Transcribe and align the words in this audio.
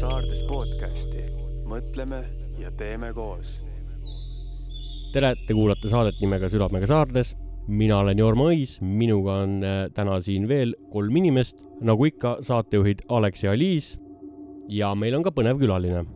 Saardes 0.00 0.40
podcasti 0.48 1.20
mõtleme 1.68 2.22
ja 2.56 2.70
teeme 2.72 3.10
koos. 3.12 3.58
tere, 5.12 5.34
te 5.44 5.52
kuulate 5.52 5.90
saadet 5.92 6.16
nimega 6.22 6.48
Südamega 6.48 6.88
Saardes. 6.88 7.34
mina 7.68 7.98
olen 7.98 8.18
Jorma 8.18 8.46
Õis, 8.48 8.78
minuga 8.80 9.34
on 9.42 9.58
äh, 9.60 9.90
täna 9.92 10.16
siin 10.24 10.48
veel 10.48 10.72
kolm 10.92 11.16
inimest, 11.20 11.60
nagu 11.84 12.06
ikka, 12.08 12.38
saatejuhid 12.40 13.02
Alex 13.08 13.44
ja 13.44 13.52
Aliis. 13.52 14.00
ja 14.68 14.94
meil 14.94 15.18
on 15.18 15.22
ka 15.22 15.34
põnev 15.36 15.60
külaline. 15.60 16.06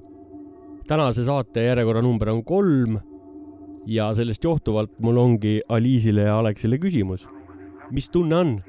tänase 0.89 1.25
saate 1.25 1.67
järjekorranumber 1.67 2.31
on 2.33 2.45
kolm 2.45 3.01
ja 3.87 4.15
sellest 4.15 4.45
johtuvalt 4.45 4.97
mul 4.99 5.19
ongi 5.19 5.61
Aliisile 5.69 6.23
ja 6.23 6.39
Alexile 6.39 6.79
küsimus. 6.79 7.29
mis 7.91 8.09
tunne 8.09 8.37
on? 8.37 8.63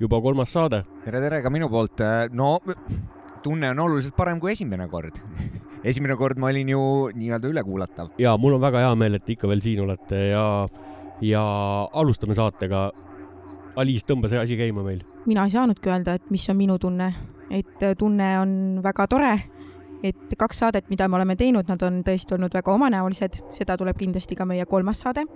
juba 0.00 0.20
kolmas 0.20 0.52
saade. 0.52 0.84
tere, 1.04 1.20
tere 1.20 1.42
ka 1.42 1.50
minu 1.50 1.68
poolt. 1.68 2.00
no 2.32 2.60
tunne 3.44 3.70
on 3.74 3.84
oluliselt 3.86 4.16
parem 4.16 4.40
kui 4.40 4.52
esimene 4.56 4.88
kord 4.88 5.20
esimene 5.84 6.16
kord 6.16 6.40
ma 6.40 6.48
olin 6.48 6.68
ju 6.68 6.80
nii-öelda 7.14 7.48
ülekuulatav. 7.48 8.10
ja 8.18 8.36
mul 8.38 8.56
on 8.56 8.60
väga 8.60 8.86
hea 8.86 8.94
meel, 8.98 9.18
et 9.18 9.30
ikka 9.36 9.48
veel 9.48 9.62
siin 9.62 9.84
olete 9.84 10.20
ja, 10.30 10.44
ja 11.20 11.44
alustame 11.92 12.34
saatega. 12.34 12.90
Aliis, 13.76 14.04
tõmba 14.06 14.30
see 14.30 14.38
asi 14.38 14.56
käima 14.56 14.84
meil. 14.86 15.02
mina 15.26 15.44
ei 15.44 15.54
saanudki 15.54 15.90
öelda, 15.90 16.14
et 16.14 16.30
mis 16.30 16.44
on 16.50 16.56
minu 16.56 16.78
tunne, 16.78 17.08
et 17.50 17.88
tunne 17.98 18.28
on 18.40 18.52
väga 18.82 19.06
tore, 19.10 19.32
et 20.04 20.36
kaks 20.38 20.62
saadet, 20.62 20.88
mida 20.90 21.08
me 21.08 21.18
oleme 21.18 21.36
teinud, 21.36 21.68
nad 21.68 21.82
on 21.82 22.02
tõesti 22.06 22.36
olnud 22.36 22.54
väga 22.54 22.72
omanäolised, 22.72 23.40
seda 23.56 23.76
tuleb 23.80 23.98
kindlasti 23.98 24.38
ka 24.38 24.46
meie 24.48 24.66
kolmas 24.66 25.02
saade. 25.04 25.26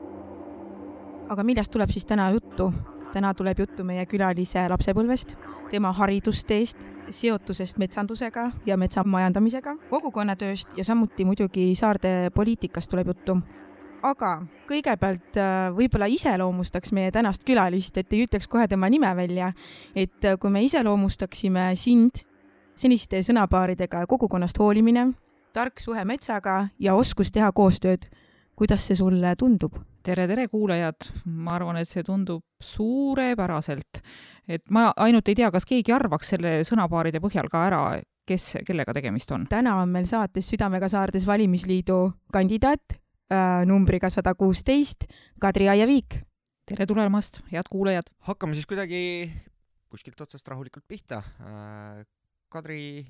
aga 1.29 1.45
millest 1.45 1.73
tuleb 1.73 1.91
siis 1.91 2.07
täna 2.07 2.31
juttu? 2.31 2.73
täna 3.13 3.33
tuleb 3.35 3.59
juttu 3.59 3.85
meie 3.89 4.05
külalise 4.07 4.67
lapsepõlvest, 4.69 5.35
tema 5.71 5.93
haridusteest, 5.97 6.77
seotusest 7.11 7.79
metsandusega 7.79 8.51
ja 8.67 8.77
metsamajandamisega, 8.81 9.77
kogukonnatööst 9.91 10.77
ja 10.77 10.85
samuti 10.85 11.25
muidugi 11.25 11.71
saarde 11.79 12.31
poliitikast 12.35 12.91
tuleb 12.91 13.15
juttu. 13.15 13.39
aga 14.03 14.47
kõigepealt 14.69 15.37
äh, 15.43 15.71
võib-olla 15.75 16.07
iseloomustaks 16.07 16.93
meie 16.93 17.11
tänast 17.11 17.45
külalist, 17.45 17.97
et 17.99 18.13
ei 18.13 18.27
ütleks 18.27 18.47
kohe 18.49 18.69
tema 18.69 18.89
nime 18.89 19.11
välja, 19.17 19.53
et 19.95 20.25
äh, 20.25 20.39
kui 20.39 20.51
me 20.51 20.63
iseloomustaksime 20.63 21.73
sind 21.75 22.23
seniste 22.79 23.23
sõnapaaridega 23.27 24.07
kogukonnast 24.07 24.59
hoolimine, 24.59 25.09
tark 25.53 25.81
suhe 25.81 26.05
metsaga 26.05 26.69
ja 26.79 26.95
oskus 26.95 27.33
teha 27.35 27.51
koostööd, 27.53 28.07
kuidas 28.57 28.87
see 28.87 28.99
sulle 28.99 29.35
tundub? 29.37 29.75
tere, 30.03 30.29
tere, 30.29 30.47
kuulajad! 30.49 31.11
ma 31.27 31.57
arvan, 31.59 31.77
et 31.83 31.89
see 31.89 32.05
tundub 32.07 32.45
suurepäraselt. 32.63 33.88
Et 34.49 34.71
ma 34.73 34.89
ainult 34.97 35.29
ei 35.29 35.37
tea, 35.39 35.51
kas 35.53 35.67
keegi 35.69 35.93
arvaks 35.95 36.33
selle 36.35 36.55
sõnapaaride 36.67 37.21
põhjal 37.23 37.51
ka 37.53 37.65
ära, 37.69 37.83
kes, 38.29 38.51
kellega 38.67 38.95
tegemist 38.97 39.33
on? 39.37 39.47
täna 39.51 39.77
on 39.83 39.93
meil 39.93 40.09
saates 40.09 40.49
Südamega 40.51 40.89
Saardes 40.91 41.27
valimisliidu 41.29 42.01
kandidaat 42.33 42.97
äh, 42.97 43.63
numbriga 43.69 44.11
sada 44.13 44.35
kuusteist, 44.39 45.09
Kadri 45.41 45.69
Aiaviik. 45.69 46.21
tere 46.69 46.89
tulemast, 46.89 47.43
head 47.53 47.69
kuulajad! 47.71 48.11
hakkame 48.31 48.57
siis 48.57 48.69
kuidagi 48.69 49.03
kuskilt 49.89 50.21
otsast 50.21 50.49
rahulikult 50.49 50.89
pihta 50.89 51.23
äh,. 51.41 52.07
Kadri, 52.49 53.05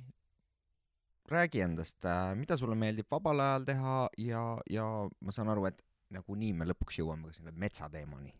räägi 1.31 1.61
endast, 1.63 2.03
äh, 2.03 2.33
mida 2.35 2.57
sulle 2.59 2.75
meeldib 2.75 3.07
vabal 3.07 3.39
ajal 3.39 3.69
teha 3.69 3.99
ja, 4.19 4.41
ja 4.67 4.87
ma 5.23 5.35
saan 5.35 5.53
aru, 5.53 5.69
et 5.71 5.79
nagunii 6.11 6.51
me 6.59 6.67
lõpuks 6.67 6.99
jõuame 6.99 7.31
ka 7.31 7.37
sinna 7.37 7.53
metsateemani 7.55 8.35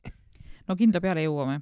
no 0.69 0.77
kindla 0.77 1.01
peale 1.05 1.25
jõuame. 1.25 1.61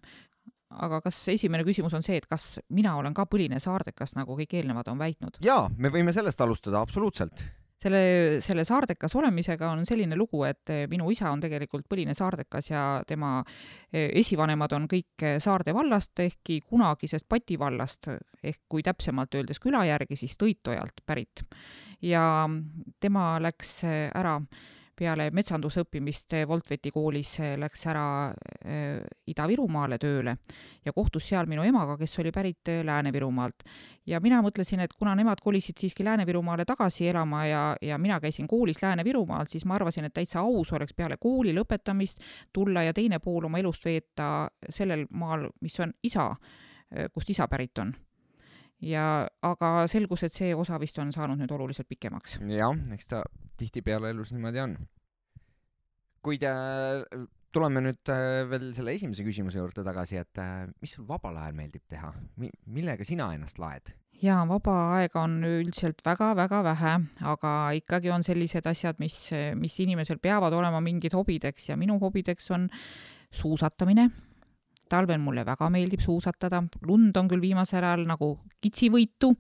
Aga 0.75 1.01
kas 1.05 1.19
esimene 1.35 1.65
küsimus 1.67 1.95
on 1.97 2.05
see, 2.05 2.19
et 2.21 2.27
kas 2.31 2.57
mina 2.75 2.97
olen 2.99 3.15
ka 3.15 3.27
põline 3.31 3.61
saardekas, 3.63 4.17
nagu 4.19 4.37
kõik 4.39 4.57
eelnevad 4.59 4.91
on 4.93 4.99
väitnud? 5.01 5.39
jaa, 5.45 5.69
me 5.79 5.93
võime 5.95 6.15
sellest 6.15 6.41
alustada, 6.43 6.81
absoluutselt. 6.83 7.45
selle, 7.83 8.01
selle 8.43 8.65
saardekas 8.67 9.15
olemisega 9.19 9.71
on 9.71 9.87
selline 9.87 10.19
lugu, 10.19 10.43
et 10.49 10.73
minu 10.91 11.11
isa 11.15 11.31
on 11.31 11.43
tegelikult 11.45 11.87
põline 11.89 12.15
saardekas 12.19 12.71
ja 12.71 12.85
tema 13.07 13.39
e, 13.93 14.09
esivanemad 14.21 14.75
on 14.79 14.89
kõik 14.91 15.27
Saarde 15.43 15.75
vallast, 15.77 16.19
ehkki 16.21 16.61
kunagisest 16.67 17.29
Pati 17.29 17.59
vallast, 17.59 18.11
ehk 18.43 18.65
kui 18.69 18.83
täpsemalt 18.83 19.35
öeldes 19.39 19.63
küla 19.63 19.85
järgi, 19.87 20.19
siis 20.19 20.39
Tõitojalt 20.41 21.05
pärit. 21.07 21.45
ja 22.03 22.49
tema 23.01 23.37
läks 23.41 23.85
ära 23.87 24.41
peale 24.97 25.29
metsanduse 25.35 25.83
õppimist 25.85 26.35
Voltveti 26.49 26.91
koolis 26.95 27.37
läks 27.61 27.87
ära 27.91 28.07
äh, 28.31 29.03
Ida-Virumaale 29.29 29.99
tööle 30.01 30.37
ja 30.85 30.95
kohtus 30.97 31.29
seal 31.29 31.49
minu 31.51 31.65
emaga, 31.67 31.99
kes 32.01 32.19
oli 32.23 32.33
pärit 32.35 32.71
äh, 32.73 32.83
Lääne-Virumaalt. 32.87 33.67
ja 34.07 34.21
mina 34.21 34.41
mõtlesin, 34.43 34.81
et 34.81 34.95
kuna 34.99 35.15
nemad 35.15 35.43
kolisid 35.45 35.79
siiski 35.81 36.05
Lääne-Virumaale 36.05 36.65
tagasi 36.65 37.09
elama 37.09 37.45
ja, 37.47 37.65
ja 37.83 37.99
mina 37.99 38.21
käisin 38.21 38.49
koolis 38.49 38.83
Lääne-Virumaal, 38.83 39.47
siis 39.49 39.65
ma 39.65 39.75
arvasin, 39.75 40.09
et 40.09 40.15
täitsa 40.15 40.41
aus 40.41 40.73
oleks 40.73 40.95
peale 40.95 41.17
kooli 41.21 41.55
lõpetamist 41.57 42.23
tulla 42.53 42.87
ja 42.87 42.95
teine 42.97 43.19
pool 43.19 43.45
oma 43.51 43.59
elust 43.59 43.85
veeta 43.85 44.49
sellel 44.69 45.07
maal, 45.11 45.49
mis 45.61 45.81
on 45.81 45.93
isa, 46.03 46.31
äh, 46.33 47.11
kust 47.13 47.31
isa 47.31 47.49
pärit 47.49 47.79
on 47.79 47.95
ja 48.85 49.27
aga 49.47 49.71
selgus, 49.91 50.27
et 50.27 50.37
see 50.37 50.53
osa 50.57 50.79
vist 50.81 50.99
on 51.01 51.13
saanud 51.15 51.41
nüüd 51.41 51.53
oluliselt 51.57 51.89
pikemaks. 51.89 52.39
jah, 52.51 52.77
eks 52.93 53.11
ta 53.13 53.23
tihtipeale 53.57 54.13
elus 54.13 54.33
niimoodi 54.35 54.63
on. 54.63 54.77
kuid 56.27 56.43
äh, 56.43 57.05
tuleme 57.55 57.81
nüüd 57.85 58.13
äh, 58.13 58.43
veel 58.51 58.73
selle 58.77 58.97
esimese 58.97 59.25
küsimuse 59.25 59.61
juurde 59.63 59.85
tagasi, 59.87 60.19
et 60.21 60.43
äh, 60.43 60.67
mis 60.83 60.97
sul 60.97 61.07
vabal 61.09 61.39
ajal 61.41 61.55
meeldib 61.57 61.87
teha 61.89 62.11
Mi, 62.37 62.51
millega 62.67 63.07
sina 63.07 63.31
ennast 63.35 63.61
laed? 63.63 63.95
jaa, 64.21 64.43
vaba 64.49 64.77
aega 64.99 65.23
on 65.25 65.43
üldiselt 65.45 66.01
väga-väga 66.05 66.63
vähe, 66.65 66.95
aga 67.33 67.57
ikkagi 67.77 68.13
on 68.13 68.25
sellised 68.25 68.67
asjad, 68.67 69.01
mis, 69.01 69.29
mis 69.57 69.77
inimesel 69.85 70.21
peavad 70.21 70.57
olema 70.57 70.81
mingid 70.85 71.17
hobideks 71.17 71.69
ja 71.71 71.77
minu 71.77 71.99
hobideks 72.01 72.51
on 72.57 72.71
suusatamine 73.33 74.09
talvel 74.91 75.21
mulle 75.23 75.45
väga 75.47 75.69
meeldib 75.73 76.03
suusatada, 76.05 76.63
lund 76.87 77.17
on 77.17 77.29
küll 77.31 77.43
viimasel 77.43 77.85
ajal 77.85 78.07
nagu 78.09 78.31
kitsivõitu, 78.65 79.33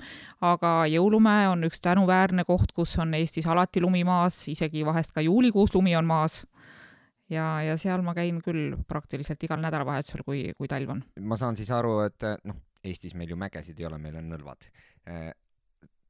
aga 0.46 0.74
Jõulumäe 0.90 1.48
on 1.52 1.66
üks 1.68 1.80
tänuväärne 1.84 2.46
koht, 2.48 2.74
kus 2.76 2.96
on 3.02 3.14
Eestis 3.18 3.46
alati 3.46 3.82
lumi 3.84 4.04
maas, 4.06 4.42
isegi 4.52 4.84
vahest 4.86 5.14
ka 5.16 5.24
juulikuus 5.24 5.74
lumi 5.74 5.96
on 5.96 6.06
maas. 6.06 6.44
ja, 7.30 7.62
ja 7.62 7.76
seal 7.76 8.02
ma 8.06 8.14
käin 8.14 8.38
küll 8.42 8.76
praktiliselt 8.88 9.42
igal 9.42 9.58
nädalavahetusel, 9.62 10.22
kui, 10.26 10.52
kui 10.56 10.68
talv 10.68 10.90
on. 10.94 11.02
ma 11.20 11.36
saan 11.36 11.56
siis 11.56 11.70
aru, 11.70 12.00
et 12.06 12.30
noh, 12.44 12.62
Eestis 12.86 13.16
meil 13.18 13.30
ju 13.30 13.36
mägesid 13.36 13.80
ei 13.80 13.86
ole, 13.88 13.98
meil 13.98 14.20
on 14.20 14.30
nõlvad 14.30 14.70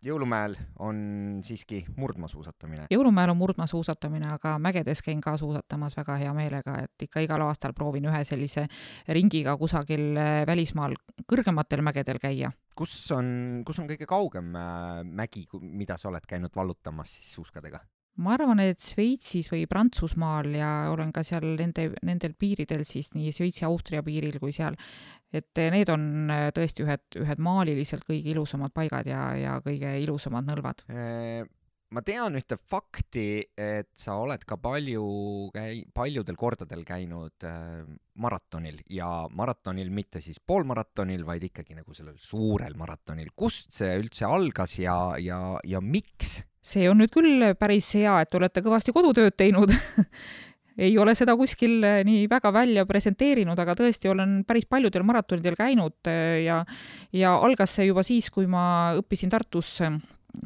jõulumäel 0.07 0.55
on 0.83 0.99
siiski 1.45 1.83
murdmaasuusatamine? 1.97 2.87
jõulumäel 2.93 3.33
on 3.33 3.41
murdmaasuusatamine, 3.41 4.29
aga 4.37 4.57
mägedes 4.63 5.03
käin 5.05 5.21
ka 5.25 5.37
suusatamas 5.41 5.97
väga 5.99 6.19
hea 6.23 6.35
meelega, 6.37 6.79
et 6.87 7.07
ikka 7.09 7.25
igal 7.27 7.47
aastal 7.47 7.75
proovin 7.77 8.09
ühe 8.11 8.23
sellise 8.29 8.67
ringiga 9.09 9.57
kusagil 9.61 10.07
äh, 10.15 10.45
välismaal 10.49 10.97
kõrgematel 11.27 11.83
mägedel 11.87 12.23
käia. 12.23 12.53
kus 12.77 12.95
on, 13.17 13.63
kus 13.67 13.79
on 13.83 13.91
kõige 13.91 14.09
kaugem 14.09 14.55
äh, 14.57 15.03
mägi, 15.05 15.47
mida 15.61 15.99
sa 15.99 16.11
oled 16.13 16.27
käinud 16.29 16.55
vallutamas 16.57 17.19
siis 17.19 17.35
suuskadega? 17.39 17.83
ma 18.17 18.33
arvan, 18.37 18.61
et 18.65 18.81
Šveitsis 18.81 19.51
või 19.53 19.67
Prantsusmaal 19.69 20.55
ja 20.57 20.71
olen 20.93 21.13
ka 21.13 21.23
seal 21.27 21.45
nende, 21.59 21.91
nendel 22.07 22.33
piiridel 22.39 22.85
siis 22.89 23.13
nii 23.17 23.33
Šveitsi-Austria 23.35 24.03
piiril 24.07 24.39
kui 24.41 24.55
seal, 24.57 24.79
et 25.35 25.63
need 25.73 25.91
on 25.93 26.31
äh, 26.31 26.49
tõesti 26.55 26.87
ühed, 26.87 27.05
ühed 27.23 27.43
maaliliselt 27.43 28.07
kõige 28.07 28.33
ilusamad 28.35 28.75
paigad 28.77 29.09
ja, 29.11 29.29
ja 29.39 29.61
kõige 29.65 29.97
ilusamad 30.03 30.47
nõlvad. 30.47 30.85
Äh, 30.93 31.43
ma 31.95 32.03
tean 32.07 32.39
ühte 32.39 32.59
fakti, 32.59 33.43
et 33.59 33.91
sa 33.99 34.17
oled 34.23 34.43
ka 34.47 34.59
palju 34.63 35.05
käi-, 35.55 35.85
paljudel 35.95 36.39
kordadel 36.39 36.83
käinud 36.87 37.47
maratonil 38.17 38.81
ja 38.91 39.11
maratonil 39.31 39.93
mitte 39.95 40.23
siis 40.25 40.41
poolmaratonil, 40.41 41.25
vaid 41.27 41.47
ikkagi 41.51 41.79
nagu 41.79 41.95
sellel 41.95 42.19
suurel 42.23 42.75
maratonil. 42.79 43.31
kust 43.37 43.73
see 43.77 43.95
üldse 44.01 44.27
algas 44.29 44.79
ja, 44.81 44.99
ja, 45.23 45.41
ja 45.65 45.81
miks? 45.81 46.41
see 46.67 46.89
on 46.91 46.99
nüüd 46.99 47.13
küll 47.15 47.53
päris 47.59 47.93
hea, 47.95 48.19
et 48.25 48.35
olete 48.35 48.63
kõvasti 48.65 48.95
kodutööd 48.95 49.37
teinud 49.39 49.71
ei 50.79 50.99
ole 50.99 51.15
seda 51.17 51.37
kuskil 51.37 51.81
eh, 51.85 52.01
nii 52.07 52.27
väga 52.31 52.53
välja 52.55 52.85
presenteerinud, 52.89 53.59
aga 53.59 53.77
tõesti 53.79 54.11
olen 54.13 54.43
päris 54.49 54.67
paljudel 54.69 55.07
maratonidel 55.09 55.57
käinud 55.59 56.11
eh, 56.11 56.45
ja 56.45 56.63
ja 57.17 57.37
algas 57.37 57.79
see 57.79 57.89
juba 57.89 58.05
siis, 58.07 58.29
kui 58.31 58.47
ma 58.51 58.93
õppisin 58.99 59.33
Tartus 59.33 59.81
eh, 59.87 59.97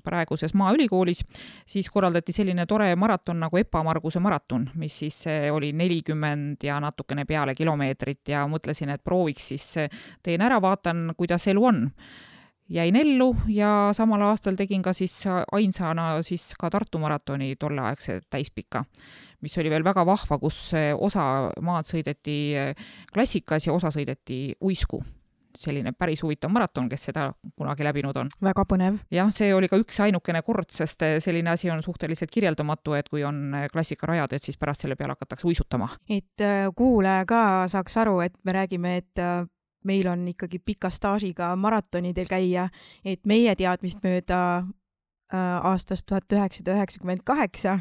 praeguses 0.06 0.55
Maaülikoolis, 0.55 1.25
siis 1.67 1.88
korraldati 1.91 2.32
selline 2.32 2.67
tore 2.71 2.93
maraton 2.94 3.41
nagu 3.43 3.59
Epa 3.59 3.82
Marguse 3.82 4.23
maraton, 4.23 4.69
mis 4.79 5.00
siis 5.03 5.25
oli 5.50 5.73
nelikümmend 5.75 6.62
ja 6.62 6.79
natukene 6.81 7.25
peale 7.27 7.56
kilomeetrit 7.59 8.31
ja 8.31 8.44
mõtlesin, 8.47 8.94
et 8.94 9.03
prooviks 9.03 9.50
siis, 9.50 9.67
teen 10.23 10.47
ära, 10.47 10.61
vaatan, 10.62 11.09
kuidas 11.19 11.49
elu 11.50 11.65
on. 11.73 11.88
Jäin 12.71 12.94
ellu 12.94 13.32
ja 13.50 13.91
samal 13.99 14.23
aastal 14.29 14.55
tegin 14.55 14.82
ka 14.82 14.93
siis 14.94 15.25
ainsana 15.27 16.12
siis 16.23 16.53
ka 16.55 16.71
Tartu 16.71 17.00
maratoni 17.03 17.56
tolleaegse 17.59 18.21
täispika, 18.31 18.85
mis 19.41 19.57
oli 19.59 19.71
veel 19.73 19.85
väga 19.85 20.05
vahva, 20.07 20.39
kus 20.39 20.71
osa 20.99 21.25
maad 21.63 21.89
sõideti 21.89 22.37
klassikas 23.13 23.67
ja 23.67 23.73
osa 23.77 23.93
sõideti 23.95 24.51
uisku 24.61 25.03
selline 25.59 25.93
päris 25.99 26.23
huvitav 26.23 26.51
maraton, 26.53 26.89
kes 26.91 27.09
seda 27.09 27.27
kunagi 27.59 27.85
läbinud 27.85 28.17
on. 28.21 28.29
väga 28.45 28.65
põnev. 28.69 28.99
jah, 29.11 29.31
see 29.35 29.53
oli 29.55 29.69
ka 29.69 29.79
üksainukene 29.81 30.43
kord, 30.47 30.71
sest 30.75 31.05
selline 31.25 31.51
asi 31.55 31.71
on 31.71 31.83
suhteliselt 31.83 32.31
kirjeldamatu, 32.31 32.95
et 32.99 33.09
kui 33.09 33.25
on 33.27 33.57
klassikarajad, 33.73 34.33
et 34.37 34.47
siis 34.47 34.59
pärast 34.61 34.87
selle 34.87 34.97
peale 34.97 35.17
hakatakse 35.17 35.49
uisutama. 35.49 35.89
et 36.09 36.47
kuulaja 36.77 37.25
ka 37.27 37.43
saaks 37.73 37.97
aru, 38.05 38.21
et 38.27 38.37
me 38.45 38.55
räägime, 38.57 38.97
et 39.03 39.25
meil 39.85 40.09
on 40.09 40.27
ikkagi 40.29 40.59
pika 40.59 40.91
staažiga 40.91 41.55
maratonidel 41.57 42.29
käia, 42.29 42.69
et 43.05 43.25
meie 43.27 43.55
teadmist 43.57 44.05
mööda 44.05 44.41
aastast 45.33 46.09
tuhat 46.11 46.33
üheksasada 46.33 46.75
üheksakümmend 46.75 47.23
kaheksa 47.25 47.79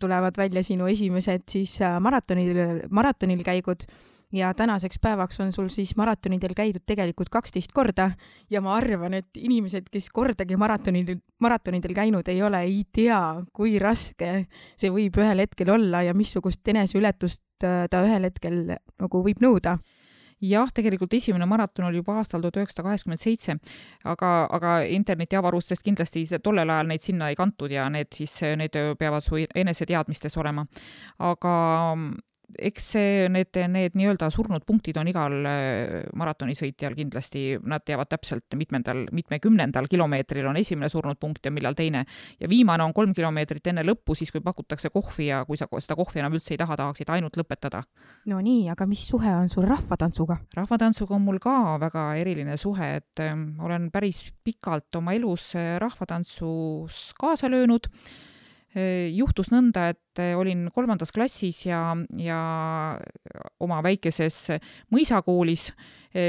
tulevad 0.00 0.36
välja 0.38 0.62
sinu 0.62 0.86
esimesed 0.90 1.46
siis 1.50 1.78
äh, 1.82 2.00
maratonil, 2.00 2.56
maratonil 2.90 3.44
käigud. 3.46 3.86
Ja 4.34 4.48
tänaseks 4.54 4.98
päevaks 4.98 5.38
on 5.40 5.52
sul 5.52 5.68
siis 5.70 5.92
maratonidel 5.96 6.56
käidud 6.58 6.82
tegelikult 6.86 7.28
kaksteist 7.30 7.70
korda. 7.72 8.08
Ja 8.50 8.60
ma 8.60 8.72
arvan, 8.74 9.14
et 9.14 9.36
inimesed, 9.38 9.86
kes 9.94 10.08
kordagi 10.10 10.56
maratonil, 10.58 11.20
maratonidel 11.38 11.94
käinud 11.94 12.28
ei 12.28 12.42
ole, 12.42 12.64
ei 12.66 12.82
tea, 12.92 13.20
kui 13.54 13.78
raske 13.78 14.32
see 14.74 14.90
võib 14.90 15.20
ühel 15.22 15.44
hetkel 15.44 15.70
olla 15.76 16.02
ja 16.02 16.16
missugust 16.18 16.66
eneseületust 16.66 17.44
ta 17.62 18.02
ühel 18.02 18.26
hetkel 18.26 18.64
nagu 18.74 19.22
võib 19.22 19.38
nõuda 19.44 19.78
jah, 20.48 20.70
tegelikult 20.74 21.14
esimene 21.14 21.46
maraton 21.48 21.88
oli 21.88 22.00
juba 22.02 22.18
aastal 22.20 22.44
tuhat 22.44 22.60
üheksasada 22.60 22.86
kaheksakümmend 22.88 23.22
seitse, 23.22 23.56
aga, 24.04 24.32
aga 24.58 24.76
internetiavarustest 24.96 25.84
kindlasti 25.84 26.24
tollel 26.42 26.70
ajal 26.70 26.90
neid 26.90 27.04
sinna 27.04 27.30
ei 27.32 27.38
kantud 27.38 27.72
ja 27.72 27.88
need 27.92 28.12
siis, 28.14 28.36
need 28.58 28.76
peavad 28.98 29.24
su 29.24 29.40
eneseteadmistes 29.54 30.36
olema. 30.40 30.66
aga 31.18 31.54
eks 32.58 32.86
see, 32.94 33.28
need, 33.32 33.56
need 33.70 33.96
nii-öelda 33.98 34.28
surnud 34.32 34.64
punktid 34.66 34.98
on 35.00 35.08
igal 35.10 35.34
äh, 35.48 36.02
maratonisõitjal 36.18 36.96
kindlasti, 36.98 37.44
nad 37.68 37.84
teavad 37.86 38.10
täpselt, 38.10 38.56
mitmendal, 38.58 39.04
mitmekümnendal 39.14 39.88
kilomeetril 39.90 40.48
on 40.50 40.58
esimene 40.60 40.90
surnud 40.92 41.18
punkt 41.20 41.46
ja 41.46 41.52
millal 41.54 41.76
teine. 41.78 42.04
ja 42.40 42.48
viimane 42.48 42.84
on 42.84 42.92
kolm 42.94 43.14
kilomeetrit 43.14 43.72
enne 43.72 43.84
lõppu, 43.86 44.16
siis 44.18 44.32
kui 44.32 44.42
pakutakse 44.44 44.90
kohvi 44.94 45.28
ja 45.30 45.44
kui 45.48 45.58
sa 45.60 45.68
seda 45.78 45.96
kohvi 45.98 46.22
enam 46.22 46.34
üldse 46.36 46.54
ei 46.54 46.60
taha, 46.60 46.76
tahaksid 46.76 47.10
ainult 47.14 47.38
lõpetada. 47.40 47.84
no 48.30 48.40
nii, 48.40 48.68
aga 48.72 48.86
mis 48.86 49.06
suhe 49.08 49.32
on 49.34 49.48
sul 49.48 49.68
rahvatantsuga? 49.68 50.38
rahvatantsuga 50.56 51.16
on 51.16 51.26
mul 51.26 51.40
ka 51.42 51.78
väga 51.82 52.06
eriline 52.20 52.58
suhe, 52.60 52.94
et 53.00 53.24
äh, 53.24 53.34
olen 53.60 53.90
päris 53.94 54.26
pikalt 54.44 55.00
oma 55.00 55.16
elus 55.16 55.52
äh, 55.58 55.76
rahvatantsus 55.82 57.10
kaasa 57.18 57.50
löönud 57.50 57.90
juhtus 59.14 59.50
nõnda, 59.52 59.88
et 59.94 60.22
olin 60.34 60.68
kolmandas 60.74 61.12
klassis 61.14 61.64
ja, 61.66 61.94
ja 62.18 62.38
oma 63.62 63.78
väikeses 63.84 64.48
mõisakoolis 64.94 65.68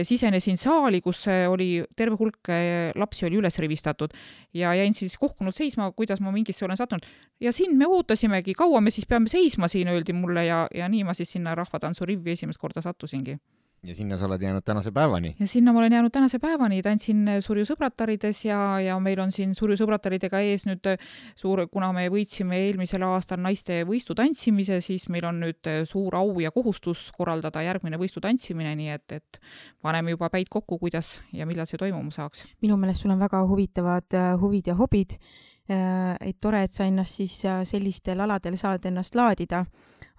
sisenesin 0.05 0.57
saali, 0.57 1.01
kus 1.01 1.27
oli 1.49 1.83
terve 1.97 2.17
hulk 2.17 2.49
lapsi 2.97 3.27
oli 3.27 3.37
üles 3.37 3.59
rivistatud 3.61 4.13
ja 4.57 4.73
jäin 4.77 4.93
siis 4.97 5.17
kohkunud 5.21 5.53
seisma, 5.53 5.91
kuidas 5.93 6.21
ma 6.25 6.33
mingisse 6.33 6.65
olen 6.65 6.77
sattunud. 6.77 7.05
ja 7.39 7.53
sind 7.53 7.77
me 7.77 7.85
ootasimegi, 7.87 8.53
kaua 8.57 8.81
me 8.81 8.93
siis 8.93 9.05
peame 9.05 9.29
seisma 9.29 9.69
siin, 9.69 9.89
öeldi 9.93 10.13
mulle 10.13 10.45
ja, 10.45 10.65
ja 10.73 10.89
nii 10.89 11.03
ma 11.03 11.13
siis 11.13 11.31
sinna 11.37 11.55
rahvatantsurivvi 11.55 12.33
esimest 12.33 12.61
korda 12.61 12.81
sattusingi 12.81 13.37
ja 13.85 13.95
sinna 13.95 14.17
sa 14.17 14.25
oled 14.25 14.41
jäänud 14.41 14.63
tänase 14.65 14.91
päevani? 14.91 15.35
ja 15.39 15.47
sinna 15.47 15.73
ma 15.73 15.79
olen 15.79 15.93
jäänud 15.93 16.11
tänase 16.11 16.39
päevani, 16.39 16.81
tantsin 16.81 17.27
Surju 17.41 17.65
sõbratarides 17.69 18.45
ja, 18.47 18.59
ja 18.81 18.97
meil 18.99 19.19
on 19.19 19.31
siin 19.31 19.55
Surju 19.55 19.77
sõbrataridega 19.79 20.41
ees 20.45 20.65
nüüd 20.65 20.89
suur, 21.35 21.65
kuna 21.71 21.91
me 21.95 22.07
võitsime 22.13 22.59
eelmisel 22.65 23.05
aastal 23.07 23.41
naiste 23.43 23.83
võistutantsimise, 23.87 24.81
siis 24.85 25.07
meil 25.13 25.27
on 25.29 25.41
nüüd 25.45 25.71
suur 25.89 26.17
au 26.17 26.39
ja 26.43 26.51
kohustus 26.55 27.07
korraldada 27.17 27.63
järgmine 27.65 27.99
võistutantsimine, 28.01 28.75
nii 28.75 28.93
et, 28.95 29.17
et 29.19 29.41
paneme 29.81 30.15
juba 30.15 30.29
päid 30.33 30.49
kokku, 30.51 30.79
kuidas 30.81 31.19
ja 31.33 31.45
millal 31.45 31.69
see 31.69 31.81
toimuma 31.81 32.11
saaks. 32.11 32.45
minu 32.61 32.77
meelest 32.77 33.05
sul 33.05 33.13
on 33.13 33.21
väga 33.21 33.43
huvitavad 33.47 34.17
äh, 34.17 34.31
huvid 34.41 34.73
ja 34.73 34.79
hobid 34.79 35.19
Äh, 35.19 35.53
et 35.67 36.37
tore, 36.41 36.61
et 36.63 36.73
sa 36.73 36.85
ennast 36.85 37.17
siis 37.17 37.39
äh, 37.49 37.63
sellistel 37.65 38.19
aladel 38.21 38.57
saad 38.57 38.85
ennast 38.85 39.15
laadida. 39.15 39.65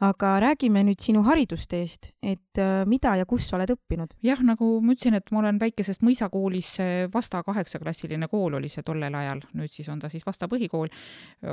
aga 0.01 0.35
räägime 0.41 0.83
nüüd 0.85 1.01
sinu 1.01 1.23
haridusteest, 1.25 2.11
et 2.21 2.59
äh, 2.59 2.83
mida 2.85 3.15
ja 3.17 3.25
kus 3.25 3.47
sa 3.49 3.57
oled 3.57 3.71
õppinud? 3.71 4.17
jah, 4.27 4.43
nagu 4.43 4.81
ma 4.83 4.93
ütlesin, 4.93 5.15
et 5.15 5.31
ma 5.31 5.39
olen 5.45 5.61
väikesest 5.61 6.03
mõisakoolis, 6.03 6.77
Vasta 7.15 7.43
kaheksaklassiline 7.47 8.29
kool 8.29 8.59
oli 8.59 8.69
see 8.69 8.83
tollel 8.83 9.15
ajal, 9.15 9.45
nüüd 9.55 9.71
siis 9.71 9.89
on 9.89 10.03
ta 10.03 10.11
siis 10.11 10.27
Vasta 10.27 10.49
põhikool, 10.51 10.91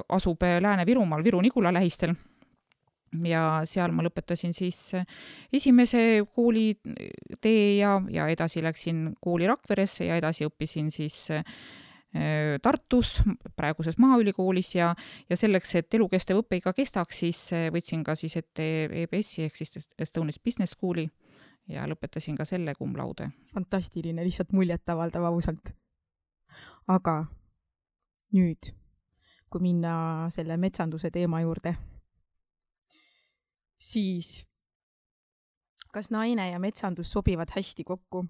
asub 0.10 0.42
Lääne-Virumaal, 0.42 1.24
Viru-Nigula 1.24 1.72
lähistel 1.74 2.16
ja 3.24 3.62
seal 3.70 3.94
ma 3.94 4.02
lõpetasin 4.02 4.58
siis 4.58 4.96
esimese 5.54 6.24
koolitee 6.34 7.78
ja, 7.78 8.00
ja 8.10 8.28
edasi 8.28 8.64
läksin 8.66 9.12
kooli 9.22 9.48
Rakveresse 9.48 10.10
ja 10.10 10.18
edasi 10.18 10.50
õppisin 10.50 10.90
siis 10.92 11.28
Äh, 11.30 11.44
Tartus, 12.62 13.24
praeguses 13.58 13.98
Maaülikoolis 13.98 14.76
ja, 14.76 14.92
ja 15.30 15.38
selleks, 15.38 15.72
et 15.80 15.94
elukestev 15.98 16.44
õpe 16.44 16.60
ikka 16.60 16.76
kestaks, 16.78 17.24
siis 17.24 17.40
äh, 17.58 17.72
võtsin 17.74 18.04
ka 18.06 18.14
siis 18.16 18.36
ette 18.38 18.68
EBS-i 19.04 19.48
ehk 19.48 19.58
siis 19.58 19.90
Estonian 19.98 20.38
Business 20.46 20.78
School'i 20.78 21.08
ja 21.74 21.88
lõpetasin 21.90 22.38
ka 22.38 22.46
selle 22.46 22.76
cum 22.78 22.94
laude. 22.98 23.32
fantastiline, 23.54 24.24
lihtsalt 24.24 24.54
muljetavaldav 24.54 25.26
ausalt. 25.32 25.74
aga 26.88 27.26
nüüd, 28.38 28.74
kui 29.50 29.62
minna 29.62 30.30
selle 30.30 30.58
metsanduse 30.58 31.10
teema 31.10 31.42
juurde, 31.42 31.76
siis 33.82 34.44
kas 35.94 36.12
naine 36.12 36.52
ja 36.52 36.60
metsandus 36.60 37.12
sobivad 37.12 37.50
hästi 37.56 37.84
kokku? 37.84 38.26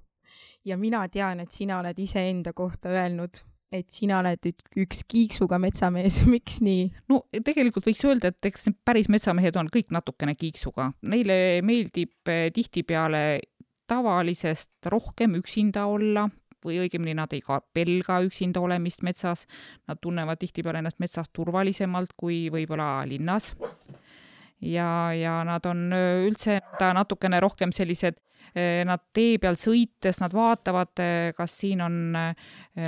ja 0.66 0.78
mina 0.78 1.08
tean, 1.10 1.40
et 1.40 1.52
sina 1.52 1.80
oled 1.80 2.00
iseenda 2.00 2.54
kohta 2.54 2.90
öelnud 2.90 3.44
et 3.74 3.90
sina 3.94 4.20
oled 4.22 4.52
üks 4.84 5.04
kiiksuga 5.10 5.60
metsamees, 5.62 6.22
miks 6.34 6.62
nii? 6.66 6.86
no 7.12 7.24
tegelikult 7.34 7.90
võiks 7.90 8.04
öelda, 8.08 8.34
et 8.34 8.52
eks 8.52 8.68
need 8.70 8.80
päris 8.86 9.10
metsamehed 9.12 9.58
on 9.60 9.72
kõik 9.74 9.94
natukene 9.96 10.38
kiiksuga, 10.40 10.92
neile 11.10 11.38
meeldib 11.66 12.32
eh, 12.32 12.48
tihtipeale 12.54 13.24
tavalisest 13.90 14.88
rohkem 14.92 15.36
üksinda 15.42 15.86
olla 15.92 16.30
või 16.64 16.80
õigemini 16.86 17.16
nad 17.18 17.34
ei 17.36 17.42
ka 17.44 17.60
pelga 17.76 18.22
üksinda 18.24 18.62
olemist 18.64 19.04
metsas, 19.04 19.44
nad 19.90 20.00
tunnevad 20.02 20.40
tihtipeale 20.40 20.80
ennast 20.80 21.02
metsas 21.04 21.28
turvalisemalt 21.36 22.16
kui 22.18 22.46
võib-olla 22.54 23.04
linnas 23.10 23.52
ja, 24.64 24.90
ja 25.16 25.40
nad 25.48 25.66
on 25.70 25.90
üldse 25.94 26.60
natukene 26.80 27.40
rohkem 27.44 27.74
sellised, 27.76 28.20
nad 28.88 29.00
tee 29.16 29.38
peal 29.40 29.56
sõites, 29.56 30.18
nad 30.20 30.34
vaatavad, 30.36 31.00
kas 31.38 31.54
siin 31.62 31.82
on 31.86 31.96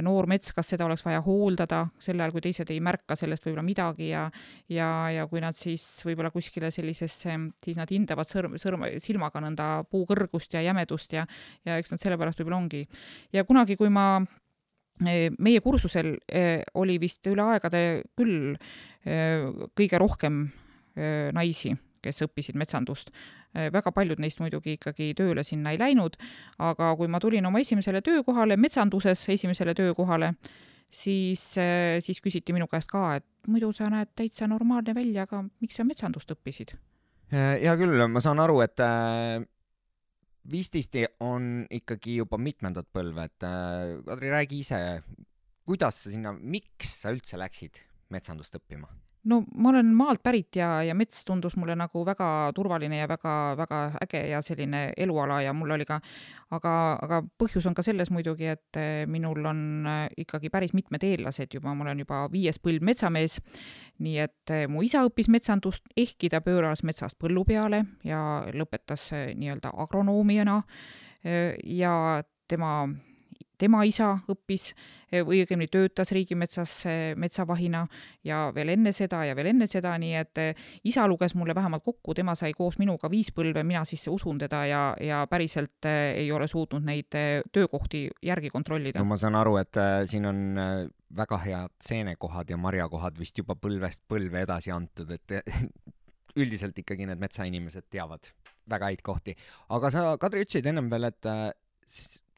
noor 0.03 0.27
mets, 0.27 0.51
kas 0.55 0.73
seda 0.73 0.83
oleks 0.87 1.05
vaja 1.05 1.21
hooldada, 1.23 1.85
sel 2.01 2.19
ajal 2.19 2.33
kui 2.35 2.43
teised 2.43 2.71
ei 2.73 2.81
märka 2.83 3.15
sellest 3.15 3.45
võib-olla 3.47 3.63
midagi 3.65 4.09
ja 4.09 4.25
ja, 4.71 4.89
ja 5.15 5.27
kui 5.31 5.43
nad 5.43 5.55
siis 5.57 5.85
võib-olla 6.05 6.33
kuskile 6.33 6.71
sellisesse, 6.75 7.37
siis 7.63 7.79
nad 7.79 7.91
hindavad 7.91 8.29
sõrm, 8.29 8.57
sõrm, 8.61 8.83
silmaga 9.01 9.43
nõnda 9.43 9.69
puu 9.89 10.03
kõrgust 10.09 10.57
ja 10.57 10.63
jämedust 10.65 11.15
ja, 11.15 11.23
ja 11.65 11.79
eks 11.79 11.95
nad 11.95 12.03
sellepärast 12.03 12.41
võib-olla 12.41 12.59
ongi. 12.59 12.83
ja 13.33 13.45
kunagi, 13.47 13.79
kui 13.79 13.89
ma 13.89 14.19
meie 15.03 15.59
kursusel 15.63 16.13
oli 16.79 16.99
vist 16.99 17.27
üle 17.27 17.43
aegade 17.43 17.81
küll 18.15 18.53
kõige 19.75 19.99
rohkem 19.99 20.45
naisi, 20.95 21.73
kes 22.01 22.21
õppisid 22.27 22.55
metsandust. 22.55 23.09
väga 23.53 23.91
paljud 23.91 24.19
neist 24.19 24.39
muidugi 24.39 24.75
ikkagi 24.77 25.13
tööle 25.17 25.43
sinna 25.43 25.71
ei 25.71 25.79
läinud, 25.79 26.17
aga 26.59 26.93
kui 26.95 27.07
ma 27.07 27.19
tulin 27.19 27.45
oma 27.45 27.59
esimesele 27.59 28.01
töökohale, 28.01 28.57
metsanduses 28.57 29.23
esimesele 29.29 29.73
töökohale, 29.73 30.33
siis, 30.89 31.55
siis 31.99 32.21
küsiti 32.21 32.53
minu 32.53 32.67
käest 32.71 32.91
ka, 32.91 33.15
et 33.19 33.25
muidu 33.47 33.71
sa 33.73 33.89
näed 33.89 34.11
täitsa 34.15 34.47
normaalne 34.47 34.95
välja, 34.95 35.23
aga 35.23 35.43
miks 35.61 35.79
sa 35.79 35.87
metsandust 35.87 36.31
õppisid? 36.35 36.75
hea 37.31 37.75
küll, 37.79 38.05
ma 38.11 38.21
saan 38.23 38.41
aru, 38.43 38.59
et 38.65 38.81
äh, 38.83 39.41
vististi 40.51 41.05
on 41.25 41.65
ikkagi 41.73 42.19
juba 42.21 42.37
mitmendat 42.41 42.89
põlve, 42.93 43.27
et 43.29 43.47
äh, 43.47 43.95
Kadri, 44.05 44.31
räägi 44.33 44.61
ise, 44.61 44.81
kuidas 45.65 46.03
sa 46.03 46.13
sinna, 46.13 46.35
miks 46.35 46.99
sa 47.01 47.13
üldse 47.15 47.39
läksid 47.41 47.81
metsandust 48.13 48.57
õppima? 48.59 48.89
No 49.29 49.41
ma 49.57 49.69
olen 49.71 49.89
maalt 49.95 50.21
pärit 50.23 50.57
ja, 50.59 50.69
ja 50.85 50.95
mets 50.97 51.23
tundus 51.25 51.55
mulle 51.57 51.75
nagu 51.77 52.03
väga 52.05 52.27
turvaline 52.55 52.99
ja 52.99 53.07
väga-väga 53.09 53.79
äge 54.05 54.21
ja 54.29 54.41
selline 54.45 54.81
eluala 54.97 55.41
ja 55.41 55.53
mul 55.53 55.73
oli 55.75 55.87
ka, 55.87 55.99
aga, 56.55 56.73
aga 57.01 57.21
põhjus 57.41 57.65
on 57.69 57.77
ka 57.77 57.83
selles 57.85 58.11
muidugi, 58.13 58.49
et 58.53 58.79
eh, 58.81 59.05
minul 59.09 59.45
on 59.49 59.63
eh, 59.89 60.03
ikkagi 60.25 60.51
päris 60.53 60.75
mitmed 60.77 61.03
eellased 61.03 61.57
juba, 61.57 61.73
ma 61.73 61.87
olen 61.87 62.03
juba 62.05 62.25
viies 62.33 62.61
põlv 62.61 62.85
metsamees, 62.85 63.39
nii 64.05 64.19
et 64.27 64.53
eh, 64.53 64.67
mu 64.69 64.85
isa 64.85 65.03
õppis 65.07 65.31
metsandust, 65.33 65.85
ehkki 65.97 66.29
ta 66.33 66.43
pööras 66.45 66.85
metsast 66.85 67.17
põllu 67.21 67.45
peale 67.47 67.83
ja 68.05 68.21
lõpetas 68.53 69.09
nii-öelda 69.13 69.73
agronoomiana 69.85 70.61
ja 71.25 71.91
tema 72.47 72.71
tema 73.57 73.83
isa 73.87 74.11
õppis 74.31 74.69
eh, 74.73 75.23
või 75.25 75.41
õigemini 75.43 75.69
töötas 75.71 76.11
riigimetsas 76.15 76.73
eh, 76.89 77.13
metsavahina 77.19 77.85
ja 78.27 78.45
veel 78.55 78.73
enne 78.75 78.93
seda 78.95 79.23
ja 79.27 79.35
veel 79.37 79.51
enne 79.53 79.67
seda, 79.71 79.95
nii 80.01 80.13
et 80.19 80.41
eh, 80.41 80.63
isa 80.87 81.07
luges 81.09 81.35
mulle 81.35 81.55
vähemalt 81.55 81.83
kokku, 81.85 82.15
tema 82.17 82.35
sai 82.35 82.53
koos 82.57 82.79
minuga 82.81 83.09
viis 83.11 83.31
põlve, 83.35 83.63
mina 83.63 83.85
siis 83.87 84.07
usun 84.11 84.39
teda 84.41 84.63
ja, 84.69 84.83
ja 85.01 85.23
päriselt 85.31 85.85
ei 85.89 86.31
ole 86.31 86.47
suutnud 86.51 86.85
neid 86.85 87.15
töökohti 87.53 88.07
järgi 88.25 88.51
kontrollida. 88.53 88.99
no 88.99 89.09
ma 89.09 89.19
saan 89.19 89.37
aru, 89.39 89.57
et 89.61 89.79
siin 90.09 90.25
on 90.29 90.41
väga 91.15 91.39
head 91.45 91.75
seenekohad 91.83 92.49
ja 92.49 92.57
marjakohad 92.59 93.19
vist 93.19 93.37
juba 93.37 93.55
põlvest 93.59 94.03
põlve 94.09 94.43
edasi 94.43 94.73
antud, 94.75 95.11
et 95.15 95.39
üldiselt 96.41 96.77
ikkagi 96.81 97.07
need 97.07 97.21
metsainimesed 97.21 97.87
teavad 97.93 98.27
väga 98.69 98.91
häid 98.91 99.01
kohti. 99.05 99.35
aga 99.69 99.91
sa, 99.93 100.05
Kadri, 100.21 100.43
ütlesid 100.45 100.67
ennem 100.71 100.89
veel, 100.91 101.07
et 101.11 101.29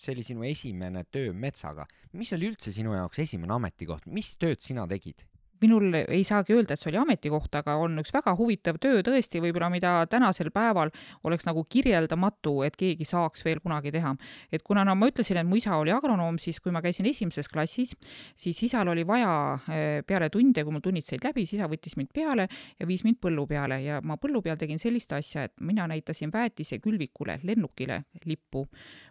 see 0.01 0.13
oli 0.15 0.23
sinu 0.23 0.45
esimene 0.47 1.03
töö 1.11 1.33
metsaga. 1.33 1.87
mis 2.13 2.33
oli 2.33 2.51
üldse 2.51 2.71
sinu 2.71 2.93
jaoks 2.93 3.19
esimene 3.19 3.53
ametikoht, 3.53 4.05
mis 4.05 4.35
tööd 4.37 4.61
sina 4.61 4.87
tegid? 4.87 5.25
minul 5.61 5.93
ei 5.93 6.23
saagi 6.27 6.53
öelda, 6.55 6.75
et 6.75 6.81
see 6.81 6.89
oli 6.91 6.99
ametikoht, 7.01 7.53
aga 7.59 7.77
on 7.81 7.97
üks 8.01 8.11
väga 8.13 8.33
huvitav 8.37 8.77
töö 8.81 9.01
tõesti 9.05 9.41
võib-olla, 9.41 9.69
mida 9.73 9.93
tänasel 10.09 10.51
päeval 10.53 10.91
oleks 11.27 11.47
nagu 11.47 11.63
kirjeldamatu, 11.69 12.61
et 12.67 12.77
keegi 12.77 13.07
saaks 13.07 13.45
veel 13.45 13.61
kunagi 13.63 13.91
teha. 13.93 14.13
et 14.51 14.63
kuna 14.63 14.83
no 14.85 14.95
ma 14.95 15.09
ütlesin, 15.09 15.39
et 15.41 15.47
mu 15.47 15.57
isa 15.57 15.77
oli 15.77 15.91
agronoom, 15.93 16.37
siis 16.41 16.59
kui 16.61 16.71
ma 16.71 16.81
käisin 16.81 17.05
esimeses 17.09 17.49
klassis, 17.49 17.95
siis 18.35 18.61
isal 18.63 18.87
oli 18.87 19.05
vaja 19.07 19.31
eh, 19.69 20.03
peale 20.07 20.29
tunde, 20.29 20.63
kui 20.63 20.73
mul 20.73 20.83
tunnid 20.83 21.05
said 21.05 21.25
läbi, 21.25 21.45
siis 21.45 21.59
isa 21.61 21.69
võttis 21.69 21.97
mind 21.97 22.13
peale 22.13 22.47
ja 22.79 22.87
viis 22.87 23.03
mind 23.07 23.21
põllu 23.21 23.47
peale 23.49 23.81
ja 23.83 24.01
ma 24.01 24.17
põllu 24.21 24.41
peal 24.45 24.57
tegin 24.57 24.79
sellist 24.79 25.13
asja, 25.13 25.47
et 25.47 25.55
mina 25.61 25.87
näitasin 25.87 26.31
väetise 26.33 26.79
külvikule, 26.83 27.39
lennukile 27.43 28.03
lippu 28.25 28.67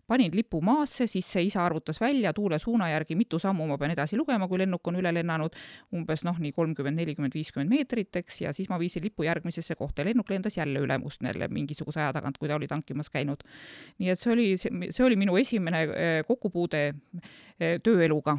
panin 0.07 0.33
lipu 0.35 0.61
maasse, 0.65 1.07
siis 1.11 1.29
see 1.33 1.47
isa 1.49 1.65
arvutas 1.65 2.01
välja 2.01 2.33
tuule 2.37 2.59
suuna 2.59 2.89
järgi, 2.91 3.17
mitu 3.19 3.39
sammu 3.43 3.67
ma 3.67 3.79
pean 3.79 3.95
edasi 3.95 4.17
lugema, 4.17 4.49
kui 4.49 4.61
lennuk 4.63 4.87
on 4.87 5.01
üle 5.01 5.13
lennanud, 5.15 5.57
umbes 5.97 6.25
noh, 6.27 6.39
nii 6.43 6.53
kolmkümmend, 6.57 6.99
nelikümmend, 7.01 7.35
viiskümmend 7.35 7.73
meetrit, 7.73 8.23
eks, 8.23 8.41
ja 8.47 8.53
siis 8.57 8.71
ma 8.73 8.79
viisin 8.83 9.05
lipu 9.07 9.27
järgmisesse 9.27 9.75
kohta 9.79 10.03
ja 10.03 10.11
lennuk 10.11 10.31
lendas 10.31 10.59
jälle 10.59 10.83
üle 10.83 10.99
must 11.03 11.23
jälle 11.23 11.49
mingisuguse 11.49 12.01
aja 12.01 12.13
tagant, 12.17 12.39
kui 12.39 12.49
ta 12.49 12.59
oli 12.59 12.69
tankimas 12.71 13.11
käinud. 13.11 13.43
nii 13.99 14.11
et 14.13 14.21
see 14.21 14.33
oli, 14.33 14.51
see 14.59 15.05
oli 15.05 15.17
minu 15.17 15.37
esimene 15.37 15.83
eh, 15.87 16.21
kokkupuude 16.27 16.85
eh, 16.87 17.81
tööeluga 17.83 18.39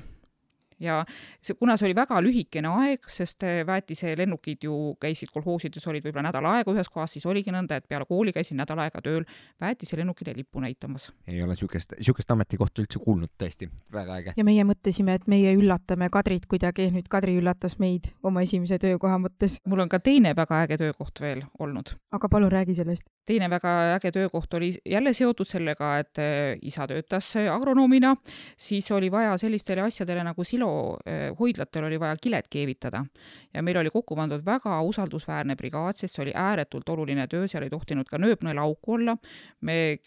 ja 0.80 1.02
see, 1.42 1.56
kuna 1.60 1.76
see 1.78 1.88
oli 1.90 1.96
väga 1.98 2.20
lühikene 2.22 2.70
aeg, 2.84 3.08
sest 3.12 3.44
eh, 3.48 3.62
väetiselennukid 3.68 4.66
ju 4.68 4.78
käisid 5.02 5.32
kolhoosides, 5.34 5.86
olid 5.90 6.06
võib-olla 6.06 6.28
nädal 6.30 6.48
aega 6.52 6.74
ühes 6.74 6.90
kohas, 6.94 7.16
siis 7.16 7.26
oligi 7.30 7.54
nõnda, 7.54 7.80
et 7.80 7.88
peale 7.90 8.06
kooli 8.10 8.34
käisin 8.36 8.60
nädal 8.62 8.80
aega 8.84 9.02
tööl 9.04 9.26
väetiselennukile 9.64 10.36
lippu 10.38 10.62
näitamas. 10.64 11.10
ei 11.28 11.42
ole 11.44 11.56
niisugust, 11.56 11.98
niisugust 11.98 12.32
ametikohta 12.34 12.84
üldse 12.84 13.02
kuulnud, 13.04 13.34
tõesti, 13.42 13.70
väga 13.94 14.20
äge. 14.22 14.36
ja 14.38 14.48
meie 14.48 14.66
mõtlesime, 14.68 15.18
et 15.18 15.28
meie 15.28 15.56
üllatame 15.58 16.12
Kadrit 16.14 16.46
kuidagi, 16.50 16.90
nüüd 16.94 17.10
Kadri 17.10 17.38
üllatas 17.42 17.80
meid 17.82 18.12
oma 18.24 18.46
esimese 18.46 18.80
töökoha 18.82 19.18
mõttes. 19.24 19.60
mul 19.66 19.86
on 19.86 19.90
ka 19.90 20.00
teine 20.00 20.36
väga 20.38 20.64
äge 20.66 20.78
töökoht 20.84 21.22
veel 21.22 21.44
olnud. 21.60 21.96
aga 22.12 22.30
palun 22.30 22.54
räägi 22.54 22.78
sellest. 22.78 23.10
teine 23.26 23.50
väga 23.50 23.98
äge 23.98 24.12
töökoht 24.12 24.54
oli 24.54 24.76
jälle 24.86 25.14
seotud 25.14 25.48
sellega, 25.48 25.98
et 26.00 26.22
eh, 26.22 26.58
isa 26.62 26.88
töötas 26.88 27.34
agronoomina, 27.38 28.16
siis 28.58 28.92
oli 28.92 29.12
vaja 29.12 29.38
sellistele 29.38 29.82
asjadele 29.82 30.24
nagu 30.24 30.44
silo 30.44 30.67
kilohoidlatel 30.68 31.84
eh, 31.84 31.88
oli 31.88 32.00
vaja 32.00 32.16
kiled 32.22 32.48
keevitada 32.50 33.06
ja 33.54 33.64
meil 33.64 33.78
oli 33.78 33.90
kokku 33.94 34.16
pandud 34.16 34.46
väga 34.46 34.82
usaldusväärne 34.82 35.56
brigaad, 35.56 35.98
sest 35.98 36.16
see 36.16 36.24
oli 36.24 36.34
ääretult 36.36 36.90
oluline 36.90 37.28
töö, 37.28 37.48
seal 37.48 37.64
ei 37.64 37.70
tohtinud 37.70 38.08
ka 38.10 38.18
nööpnõelauku 38.18 38.94
olla. 38.98 39.18
me 39.62 39.98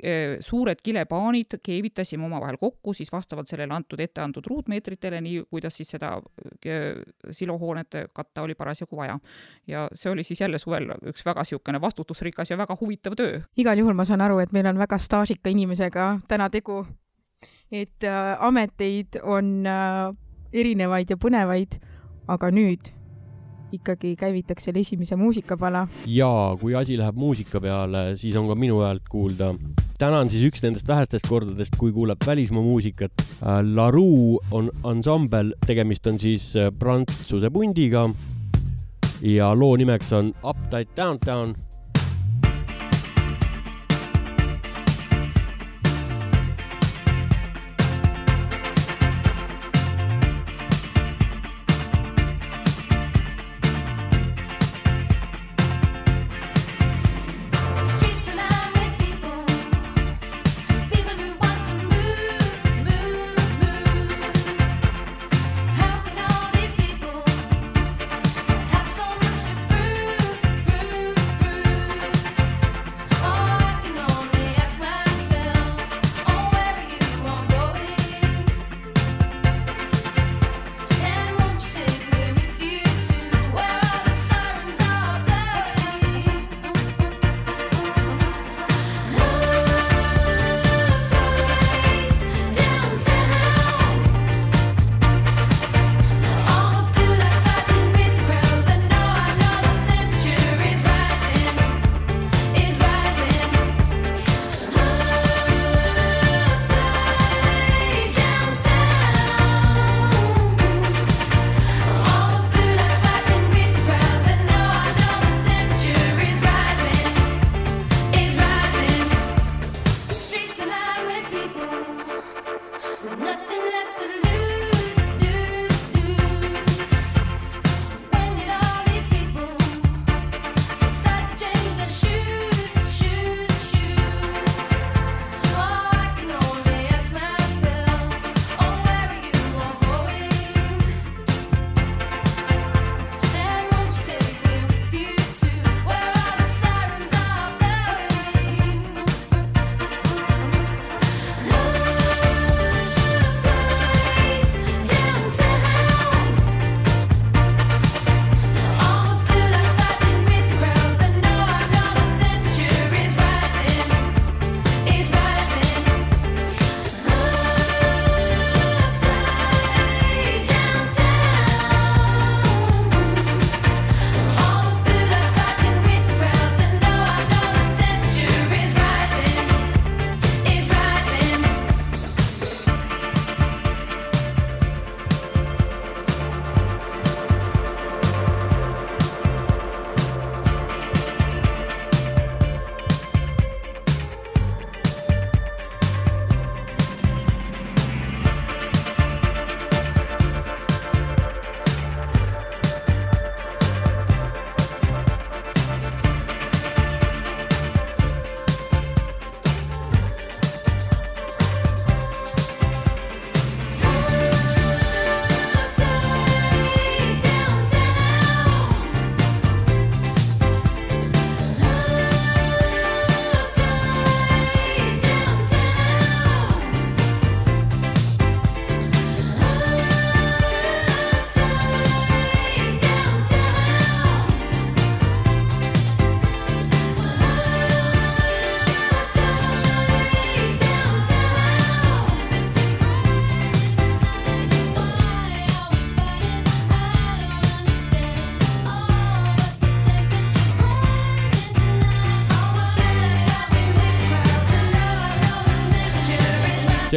suured 0.41 0.81
kilepaanid 0.83 1.59
keevitasime 1.63 2.25
omavahel 2.25 2.57
kokku 2.57 2.95
siis 2.95 3.13
vastavalt 3.13 3.49
sellele 3.49 3.75
antud 3.75 4.01
ette 4.01 4.21
antud 4.21 4.47
ruutmeetritele, 4.47 5.21
nii 5.21 5.45
kuidas 5.51 5.77
siis 5.77 5.91
seda 5.97 6.17
eh, 6.65 7.03
silohoonet 7.31 8.01
katta 8.13 8.43
oli 8.43 8.55
parasjagu 8.55 8.97
vaja. 8.97 9.19
ja 9.67 9.89
see 9.95 10.13
oli 10.13 10.23
siis 10.23 10.41
jälle 10.41 10.59
suvel 10.59 10.91
üks 11.07 11.25
väga 11.27 11.41
niisugune 11.41 11.81
vastutusrikas 11.81 12.51
ja 12.51 12.59
väga 12.59 12.77
huvitav 12.81 13.17
töö. 13.17 13.41
igal 13.57 13.79
juhul 13.79 13.95
ma 13.95 14.05
saan 14.05 14.21
aru, 14.21 14.39
et 14.39 14.53
meil 14.53 14.67
on 14.67 14.79
väga 14.79 14.99
staažika 14.99 15.51
inimesega 15.51 16.21
täna 16.29 16.51
tegu 16.51 16.85
et 17.71 18.05
äh, 18.05 18.37
ameteid 18.41 19.21
on 19.23 19.67
äh, 19.67 20.15
erinevaid 20.53 21.11
ja 21.11 21.19
põnevaid, 21.21 21.79
aga 22.31 22.51
nüüd 22.55 22.93
ikkagi 23.73 24.17
käivitaks 24.19 24.67
selle 24.67 24.83
esimese 24.83 25.17
muusikapala. 25.17 25.87
ja 26.07 26.31
kui 26.61 26.75
asi 26.75 26.99
läheb 26.99 27.17
muusika 27.19 27.61
peale, 27.61 28.17
siis 28.19 28.37
on 28.37 28.49
ka 28.51 28.55
minu 28.59 28.81
häält 28.83 29.07
kuulda. 29.09 29.55
täna 29.99 30.19
on 30.25 30.31
siis 30.31 30.45
üks 30.51 30.63
nendest 30.65 30.89
vähestest 30.89 31.29
kordadest, 31.29 31.77
kui 31.79 31.93
kuuleb 31.93 32.19
välismaa 32.27 32.63
muusikat. 32.63 33.13
Äh, 33.43 33.61
La 33.75 33.91
Rue 33.91 34.39
on 34.51 34.71
ansambel, 34.85 35.55
tegemist 35.67 36.07
on 36.07 36.19
siis 36.19 36.55
äh, 36.57 36.73
prantsuse 36.79 37.51
pundiga 37.51 38.09
ja 39.23 39.55
loo 39.55 39.77
nimeks 39.77 40.13
on 40.13 40.35
Uptight 40.43 40.97
Downtown 40.97 41.55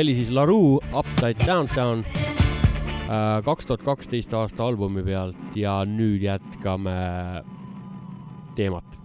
oli 0.04 0.16
siis 0.18 0.34
Larue 0.36 0.82
Upside 0.92 1.46
Downtown 1.48 2.02
kaks 3.46 3.68
tuhat 3.70 3.84
kaksteist 3.88 4.34
aasta 4.36 4.66
albumi 4.66 5.04
pealt 5.06 5.56
ja 5.56 5.78
nüüd 5.88 6.26
jätkame 6.26 6.96
teemat 8.58 8.98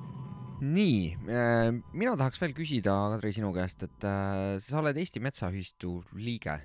nii, 0.58 1.12
mina 1.22 2.16
tahaks 2.18 2.42
veel 2.42 2.56
küsida, 2.56 2.96
Kadri, 3.12 3.30
sinu 3.36 3.52
käest, 3.54 3.84
et 3.86 4.06
äh, 4.10 4.56
sa 4.62 4.80
oled 4.80 4.98
Eesti 4.98 5.22
Metsaühistu 5.22 6.00
liige. 6.18 6.58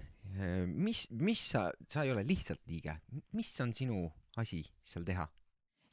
mis, 0.65 1.05
mis 1.13 1.43
sa, 1.51 1.67
sa 1.85 2.01
ei 2.01 2.09
ole 2.09 2.23
lihtsalt 2.25 2.63
liige, 2.65 2.95
mis 3.37 3.53
on 3.61 3.73
sinu 3.77 4.07
asi 4.41 4.63
seal 4.81 5.05
teha? 5.05 5.27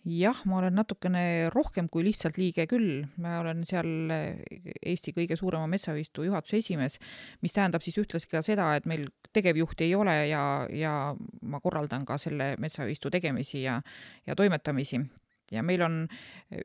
Jah, 0.04 0.42
ma 0.48 0.58
olen 0.60 0.74
natukene 0.80 1.22
rohkem 1.52 1.88
kui 1.92 2.04
lihtsalt 2.06 2.38
liige 2.40 2.66
küll, 2.70 3.04
ma 3.20 3.38
olen 3.42 3.64
seal 3.68 3.90
Eesti 4.10 5.12
kõige 5.16 5.36
suurema 5.36 5.68
metsaühistu 5.70 6.24
juhatuse 6.28 6.60
esimees, 6.62 6.98
mis 7.44 7.56
tähendab 7.56 7.84
siis 7.84 7.98
ühtlasi 8.00 8.30
ka 8.30 8.42
seda, 8.46 8.72
et 8.78 8.88
meil 8.88 9.08
tegevjuhti 9.32 9.90
ei 9.90 9.94
ole 9.98 10.16
ja, 10.30 10.44
ja 10.72 10.94
ma 11.42 11.60
korraldan 11.60 12.06
ka 12.08 12.18
selle 12.18 12.54
metsaühistu 12.58 13.12
tegemisi 13.12 13.64
ja, 13.66 13.80
ja 14.26 14.36
toimetamisi 14.38 15.02
ja 15.50 15.62
meil 15.66 15.82
on 15.82 16.00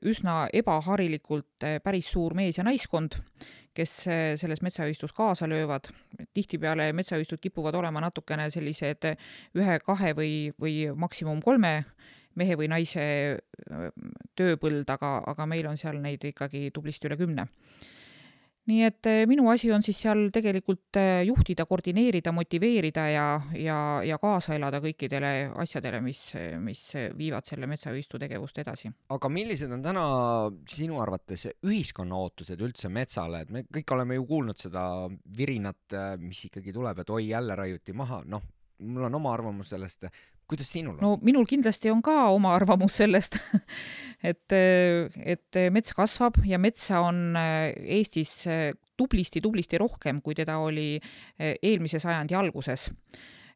üsna 0.05 0.45
ebaharilikult 0.53 1.65
eh, 1.65 1.79
päris 1.83 2.09
suur 2.13 2.35
mees- 2.37 2.59
ja 2.59 2.65
naiskond, 2.65 3.17
kes 3.75 3.95
eh, 4.07 4.25
selles 4.39 4.61
metsaühistus 4.61 5.13
kaasa 5.13 5.49
löövad. 5.49 5.89
tihtipeale 6.33 6.93
metsaühistud 6.93 7.39
kipuvad 7.41 7.75
olema 7.75 8.01
natukene 8.01 8.49
sellised 8.49 9.09
ühe-kahe 9.55 10.13
või, 10.15 10.53
või 10.61 10.75
maksimum 10.95 11.41
kolme 11.41 11.83
mehe 12.35 12.55
või 12.59 12.69
naise 12.71 13.03
tööpõld, 14.35 14.89
aga, 14.89 15.17
aga 15.33 15.49
meil 15.49 15.67
on 15.71 15.77
seal 15.79 15.99
neid 16.03 16.23
ikkagi 16.31 16.69
tublisti 16.75 17.09
üle 17.09 17.19
kümne. 17.19 17.47
Nii 18.65 18.81
et 18.81 19.07
minu 19.29 19.45
asi 19.51 19.69
on 19.69 19.83
siis 19.85 19.99
seal 20.01 20.23
tegelikult 20.33 20.97
juhtida, 21.27 21.67
koordineerida, 21.69 22.31
motiveerida 22.33 23.03
ja, 23.13 23.25
ja, 23.61 23.75
ja 24.01 24.17
kaasa 24.17 24.55
elada 24.57 24.79
kõikidele 24.81 25.51
asjadele, 25.61 25.99
mis, 26.01 26.21
mis 26.65 26.81
viivad 27.13 27.45
selle 27.45 27.69
metsaühistu 27.69 28.17
tegevust 28.23 28.57
edasi. 28.63 28.89
aga 29.13 29.29
millised 29.29 29.69
on 29.69 29.85
täna 29.85 30.07
sinu 30.65 30.97
arvates 31.03 31.45
ühiskonna 31.61 32.17
ootused 32.17 32.65
üldse 32.65 32.89
metsale, 32.89 33.43
et 33.45 33.53
me 33.53 33.67
kõik 33.69 33.93
oleme 33.93 34.17
ju 34.17 34.25
kuulnud 34.33 34.57
seda 34.57 34.87
virinat, 35.37 35.99
mis 36.25 36.47
ikkagi 36.49 36.73
tuleb, 36.73 37.05
et 37.05 37.13
oi, 37.13 37.27
jälle 37.35 37.61
raiuti 37.61 37.93
maha, 37.93 38.23
noh, 38.25 38.49
mul 38.81 39.05
on 39.11 39.21
oma 39.21 39.37
arvamus 39.37 39.75
sellest, 39.75 40.09
kuidas 40.49 40.71
sinul 40.71 40.97
on? 40.97 41.03
no 41.03 41.13
minul 41.25 41.47
kindlasti 41.49 41.91
on 41.93 42.01
ka 42.05 42.29
oma 42.33 42.55
arvamus 42.55 42.99
sellest 43.01 43.39
et, 44.31 44.55
et 44.55 45.61
mets 45.73 45.95
kasvab 45.97 46.41
ja 46.47 46.59
metsa 46.61 47.01
on 47.05 47.37
Eestis 47.37 48.43
tublisti-tublisti 48.97 49.79
rohkem, 49.81 50.21
kui 50.23 50.35
teda 50.37 50.57
oli 50.63 50.95
eelmise 51.37 51.99
sajandi 51.99 52.37
alguses 52.37 52.89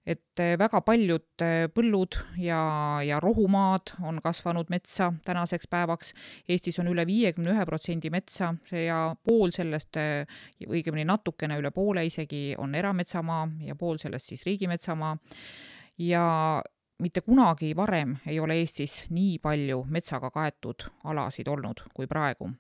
et 0.10 0.41
väga 0.58 0.82
paljud 0.86 1.43
põllud 1.75 2.17
ja, 2.41 2.60
ja 3.06 3.19
rohumaad 3.21 3.93
on 4.08 4.21
kasvanud 4.23 4.71
metsa 4.71 5.12
tänaseks 5.25 5.69
päevaks. 5.69 6.13
Eestis 6.49 6.80
on 6.82 6.89
üle 6.91 7.06
viiekümne 7.08 7.54
ühe 7.54 7.65
protsendi 7.67 8.12
metsa 8.13 8.54
ja 8.71 9.02
pool 9.23 9.54
sellest, 9.56 9.99
õigemini 10.65 11.06
natukene 11.10 11.60
üle 11.60 11.71
poole 11.75 12.06
isegi, 12.08 12.56
on 12.58 12.75
erametsamaa 12.75 13.45
ja 13.67 13.78
pool 13.80 14.02
sellest 14.02 14.34
siis 14.34 14.45
riigimetsamaa. 14.47 15.15
ja 15.99 16.25
mitte 16.99 17.21
kunagi 17.21 17.73
varem 17.75 18.17
ei 18.27 18.39
ole 18.39 18.59
Eestis 18.59 19.05
nii 19.13 19.38
palju 19.43 19.83
metsaga 19.89 20.31
kaetud 20.31 20.89
alasid 21.07 21.47
olnud 21.47 21.85
kui 21.93 22.07
praegu. 22.07 22.51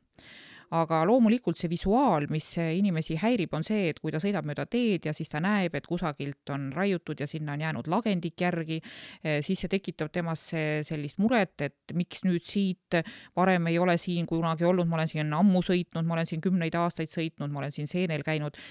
Aga 0.69 0.99
loomulikult 1.09 1.57
see 1.57 1.69
visuaal, 1.71 2.27
mis 2.29 2.51
inimesi 2.61 3.15
häirib, 3.17 3.55
on 3.57 3.63
see, 3.65 3.87
et 3.89 3.97
kui 3.97 4.13
ta 4.13 4.19
sõidab 4.21 4.45
mööda 4.45 4.67
teed 4.69 5.07
ja 5.07 5.13
siis 5.17 5.31
ta 5.31 5.39
näeb, 5.41 5.73
et 5.73 5.87
kusagilt 5.89 6.51
on 6.53 6.67
raiutud 6.75 7.23
ja 7.23 7.25
sinna 7.27 7.55
on 7.55 7.63
jäänud 7.63 7.89
lagendik 7.89 8.37
järgi, 8.37 8.77
eh, 9.23 9.39
siis 9.41 9.65
see 9.65 9.71
tekitab 9.71 10.11
temas 10.13 10.43
sellist 10.85 11.17
muret, 11.17 11.55
et 11.65 11.95
miks 11.97 12.21
nüüd 12.27 12.45
siit, 12.45 12.99
varem 13.35 13.65
ei 13.73 13.79
ole 13.81 13.97
siin 13.97 14.29
kunagi 14.29 14.69
olnud, 14.69 14.85
ma 14.85 14.99
olen 14.99 15.09
siin 15.09 15.33
ammu 15.33 15.63
sõitnud, 15.65 16.05
ma 16.05 16.19
olen 16.19 16.29
siin 16.29 16.45
kümneid 16.45 16.77
aastaid 16.77 17.09
sõitnud, 17.09 17.49
ma 17.49 17.63
olen 17.63 17.73
siin 17.73 17.89
seenel 17.89 18.21
käinud 18.21 18.61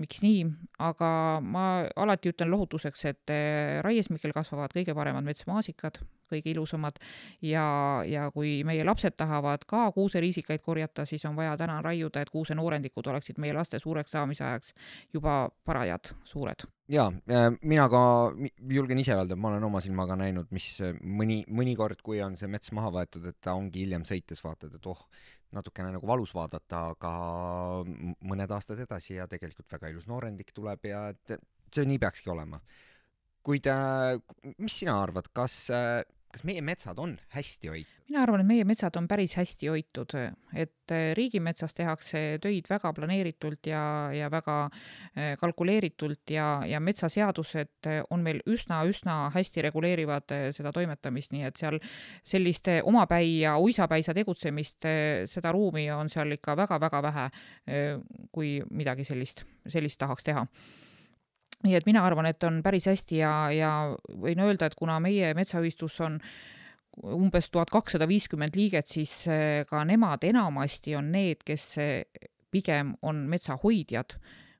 miks 0.00 0.20
nii, 0.24 0.44
aga 0.82 1.08
ma 1.44 1.64
alati 1.96 2.30
ütlen 2.32 2.50
lohutuseks, 2.52 3.04
et 3.08 3.32
eh, 3.32 3.78
raiesmikel 3.84 4.34
kasvavad 4.36 4.74
kõige 4.76 4.94
paremad 4.96 5.24
metsmaasikad, 5.26 6.00
kõige 6.30 6.50
ilusamad 6.52 6.98
ja, 7.44 7.64
ja 8.06 8.28
kui 8.34 8.58
meie 8.66 8.84
lapsed 8.86 9.16
tahavad 9.16 9.64
ka 9.68 9.86
kuuseriisikaid 9.96 10.62
korjata, 10.64 11.06
siis 11.08 11.24
on 11.28 11.36
vaja 11.38 11.56
täna 11.60 11.78
raiuda, 11.84 12.22
et 12.22 12.32
kuusenoorendikud 12.34 13.06
oleksid 13.12 13.40
meie 13.42 13.54
laste 13.56 13.80
suureks 13.82 14.16
saamise 14.16 14.44
ajaks 14.44 14.74
juba 15.14 15.46
parajad, 15.64 16.12
suured. 16.28 16.66
jaa, 16.92 17.08
mina 17.62 17.88
ka 17.90 18.02
julgen 18.70 19.00
ise 19.02 19.14
öelda, 19.16 19.34
et 19.34 19.42
ma 19.42 19.50
olen 19.52 19.64
oma 19.66 19.80
silmaga 19.82 20.18
näinud, 20.18 20.52
mis 20.54 20.68
mõni, 21.02 21.40
mõnikord, 21.48 22.02
kui 22.04 22.20
on 22.22 22.36
see 22.38 22.50
mets 22.50 22.72
maha 22.76 22.92
võetud, 23.00 23.26
et 23.30 23.40
ta 23.42 23.56
ongi 23.58 23.82
hiljem 23.86 24.04
sõites 24.06 24.44
vaatad, 24.44 24.76
et 24.76 24.86
oh, 24.86 25.00
natukene 25.54 25.92
nagu 25.94 26.08
valus 26.08 26.32
vaadata, 26.34 26.82
aga 26.96 27.12
mõned 28.26 28.50
aastad 28.56 28.80
edasi 28.82 29.16
ja 29.16 29.28
tegelikult 29.30 29.70
väga 29.72 29.92
ilus 29.92 30.08
noorendik 30.10 30.52
tuleb 30.56 30.88
ja 30.90 31.06
et 31.14 31.36
see 31.72 31.86
nii 31.86 32.00
peakski 32.02 32.30
olema. 32.32 32.60
kuid 33.46 33.68
mis 34.58 34.74
sina 34.80 34.96
arvad, 35.02 35.28
kas 35.32 35.70
äh, 35.70 36.02
kas 36.36 36.44
meie 36.44 36.60
metsad 36.60 36.98
on 37.00 37.16
hästi 37.32 37.70
hoitud? 37.72 37.92
mina 38.06 38.20
arvan, 38.22 38.42
et 38.42 38.46
meie 38.46 38.64
metsad 38.68 38.94
on 39.00 39.08
päris 39.10 39.32
hästi 39.34 39.70
hoitud, 39.72 40.12
et 40.54 40.92
äh, 40.94 41.08
riigimetsas 41.18 41.74
tehakse 41.74 42.20
töid 42.42 42.68
väga 42.70 42.92
planeeritult 42.94 43.66
ja, 43.66 43.80
ja 44.14 44.28
väga 44.30 44.58
äh, 44.68 45.32
kalkuleeritult 45.40 46.30
ja, 46.30 46.60
ja 46.68 46.78
metsaseadused 46.80 47.90
on 48.14 48.22
meil 48.22 48.44
üsna-üsna 48.46 49.16
hästi 49.34 49.66
reguleerivad 49.66 50.36
seda 50.54 50.70
toimetamist, 50.76 51.34
nii 51.34 51.48
et 51.48 51.58
seal 51.58 51.80
sellist 52.22 52.70
omapäi 52.84 53.40
ja 53.40 53.56
uisapäisa 53.58 54.14
tegutsemist, 54.14 54.86
seda 55.32 55.52
ruumi 55.56 55.88
on 55.90 56.12
seal 56.12 56.36
ikka 56.36 56.54
väga-väga 56.62 57.02
vähe, 57.10 57.28
kui 58.30 58.58
midagi 58.70 59.08
sellist, 59.08 59.46
sellist 59.72 59.98
tahaks 59.98 60.30
teha 60.30 60.46
nii 61.64 61.74
et 61.78 61.86
mina 61.88 62.04
arvan, 62.06 62.28
et 62.28 62.42
on 62.44 62.60
päris 62.62 62.86
hästi 62.90 63.22
ja, 63.22 63.32
ja 63.54 63.72
võin 64.08 64.42
öelda, 64.44 64.68
et 64.68 64.76
kuna 64.78 64.98
meie 65.00 65.32
metsaühistus 65.34 66.00
on 66.04 66.20
umbes 67.16 67.50
tuhat 67.52 67.70
kakssada 67.72 68.08
viiskümmend 68.08 68.56
liiget, 68.56 68.88
siis 68.88 69.26
eh, 69.28 69.64
ka 69.68 69.84
nemad 69.84 70.24
enamasti 70.24 70.96
on 70.96 71.12
need, 71.12 71.44
kes 71.46 71.68
eh, 71.82 72.26
pigem 72.52 72.94
on 73.02 73.26
metsahoidjad 73.30 74.16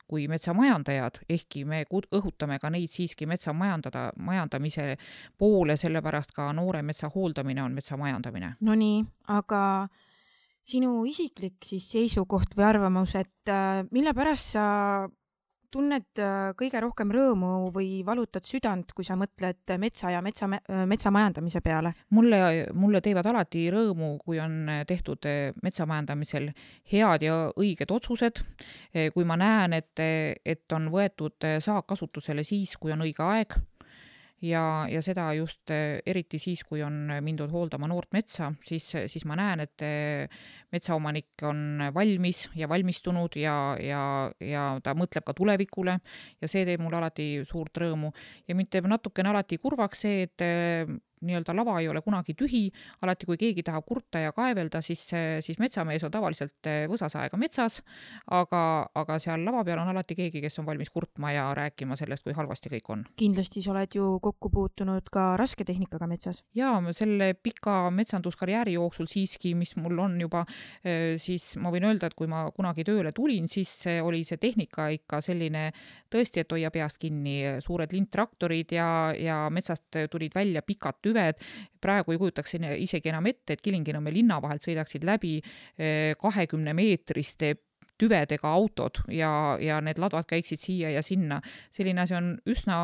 kui 0.07 0.29
metsamajandajad, 0.31 1.19
ehkki 1.35 1.65
me 1.67 1.81
õhutame 1.91 2.61
ka 2.63 2.71
neid 2.71 2.91
siiski 2.93 3.27
metsa 3.27 3.51
majandada, 3.57 4.09
majandamise 4.23 4.93
poole, 5.39 5.75
sellepärast 5.81 6.31
ka 6.37 6.47
noore 6.55 6.83
metsa 6.87 7.11
hooldamine 7.11 7.65
on 7.65 7.75
metsa 7.75 7.99
majandamine. 7.99 8.53
Nonii, 8.67 9.01
aga 9.35 9.63
sinu 10.67 11.01
isiklik 11.11 11.67
siis 11.67 11.89
seisukoht 11.91 12.55
või 12.59 12.69
arvamus, 12.69 13.17
et 13.19 13.51
äh, 13.51 13.83
mille 13.91 14.15
pärast 14.15 14.55
sa 14.55 14.67
tunned 15.73 16.21
äh, 16.23 16.51
kõige 16.59 16.81
rohkem 16.83 17.13
rõõmu 17.15 17.71
või 17.75 18.01
valutad 18.07 18.47
südant, 18.47 18.93
kui 18.97 19.07
sa 19.07 19.17
mõtled 19.19 19.75
metsa 19.83 20.13
ja 20.15 20.23
metsa, 20.25 20.49
äh, 20.57 20.85
metsamajandamise 20.89 21.63
peale? 21.65 21.95
mulle, 22.11 22.41
mulle 22.75 23.01
teevad 23.05 23.27
alati 23.33 23.67
rõõmu, 23.73 24.17
kui 24.25 24.41
on 24.43 24.71
tehtud 24.89 25.29
äh, 25.29 25.53
metsamajandamisel 25.63 26.51
head 26.93 27.27
ja 27.27 27.39
õiged 27.57 27.93
otsused, 27.93 28.43
kui 29.15 29.25
ma 29.29 29.37
näen, 29.39 29.75
et, 29.77 30.01
et 30.45 30.73
on 30.73 30.89
võetud 30.93 31.47
saak 31.63 31.87
kasutusele 31.91 32.45
siis, 32.47 32.77
kui 32.81 32.93
on 32.95 33.05
õige 33.05 33.25
aeg 33.25 33.57
ja, 34.45 34.87
ja 34.91 35.01
seda 35.05 35.31
just 35.37 35.71
eh, 35.73 36.01
eriti 36.07 36.39
siis, 36.41 36.63
kui 36.69 36.83
on 36.85 37.09
mindud 37.25 37.53
hooldama 37.53 37.89
noort 37.91 38.13
metsa, 38.17 38.51
siis, 38.67 38.89
siis 39.09 39.25
ma 39.29 39.37
näen, 39.39 39.65
et 39.65 39.85
eh, 39.87 40.41
metsaomanik 40.73 41.45
on 41.47 41.87
valmis 41.95 42.47
ja 42.59 42.69
valmistunud 42.69 43.39
ja, 43.41 43.57
ja, 43.81 44.03
ja 44.41 44.67
ta 44.83 44.97
mõtleb 44.99 45.27
ka 45.27 45.37
tulevikule 45.37 45.99
ja 46.43 46.51
see 46.51 46.67
teeb 46.69 46.85
mulle 46.85 47.01
alati 47.01 47.29
suurt 47.49 47.81
rõõmu. 47.81 48.13
ja 48.49 48.57
mind 48.59 48.73
teeb 48.73 48.89
natukene 48.91 49.33
alati 49.33 49.59
kurvaks 49.63 50.05
see, 50.07 50.27
et 50.29 50.45
eh, 50.45 50.97
nii-öelda 51.25 51.55
lava 51.57 51.79
ei 51.81 51.89
ole 51.89 52.03
kunagi 52.05 52.35
tühi, 52.37 52.67
alati 53.05 53.27
kui 53.29 53.39
keegi 53.41 53.65
tahab 53.67 53.87
kurta 53.89 54.21
ja 54.21 54.33
kaevelda, 54.37 54.83
siis, 54.85 55.03
siis 55.45 55.59
metsamees 55.63 56.05
on 56.05 56.13
tavaliselt 56.13 56.69
eh, 56.69 56.85
võsasaega 56.91 57.39
metsas, 57.41 57.81
aga, 58.37 58.63
aga 58.95 59.19
seal 59.23 59.45
lava 59.47 59.63
peal 59.65 59.81
on 59.81 59.93
alati 59.93 60.17
keegi, 60.19 60.43
kes 60.45 60.61
on 60.61 60.69
valmis 60.69 60.93
kurtma 60.93 61.33
ja 61.33 61.47
rääkima 61.57 61.97
sellest, 61.97 62.27
kui 62.27 62.37
halvasti 62.37 62.73
kõik 62.77 62.93
on. 62.93 63.05
kindlasti 63.17 63.63
sa 63.65 63.73
oled 63.73 63.97
ju 63.97 64.11
kokku 64.23 64.51
puutunud 64.53 65.09
ka 65.13 65.29
rasketehnikaga 65.41 66.09
metsas? 66.11 66.43
jaa, 66.57 66.77
selle 66.97 67.33
pika 67.41 67.79
metsanduskarjääri 67.95 68.77
jooksul 68.77 69.09
siiski, 69.11 69.55
mis 69.59 69.77
mul 69.81 70.05
on 70.05 70.21
juba, 70.21 70.45
eh, 70.85 71.17
siis 71.23 71.55
ma 71.63 71.73
võin 71.73 71.89
öelda, 71.89 72.11
et 72.11 72.19
kui 72.19 72.29
ma 72.31 72.47
kunagi 72.57 72.85
tööle 72.85 73.15
tulin, 73.17 73.49
siis 73.49 73.73
oli 74.05 74.23
see 74.27 74.37
tehnika 74.43 74.91
ikka 74.93 75.23
selline 75.25 75.71
tõesti, 76.13 76.43
et 76.43 76.53
hoia 76.53 76.71
peast 76.75 77.01
kinni, 77.01 77.39
suured 77.65 77.93
lindtraktorid 77.93 78.77
ja, 78.77 78.89
ja 79.17 79.41
metsast 79.53 79.97
tulid 80.13 80.35
välja 80.37 80.63
pikad 80.67 81.01
tüved. 81.07 81.39
praegu 81.81 82.13
ei 82.13 82.19
kujutaks 82.19 82.59
isegi 82.59 83.13
enam 83.13 83.31
ette, 83.31 83.55
et 83.55 83.63
Kilingi-Nõmme 83.63 84.13
linna 84.13 84.41
vahelt 84.43 84.67
sõidaksid 84.67 85.07
läbi 85.07 85.39
eh, 85.39 86.13
kahekümne 86.21 86.75
meetriste 86.75 87.55
tüvedega 87.97 88.51
autod 88.53 89.01
ja, 89.09 89.31
ja 89.61 89.79
need 89.81 90.01
ladvad 90.03 90.27
käiksid 90.29 90.61
siia 90.61 90.91
ja 90.93 91.03
sinna. 91.03 91.41
selline 91.73 92.05
asi 92.05 92.15
on 92.15 92.35
üsna 92.47 92.79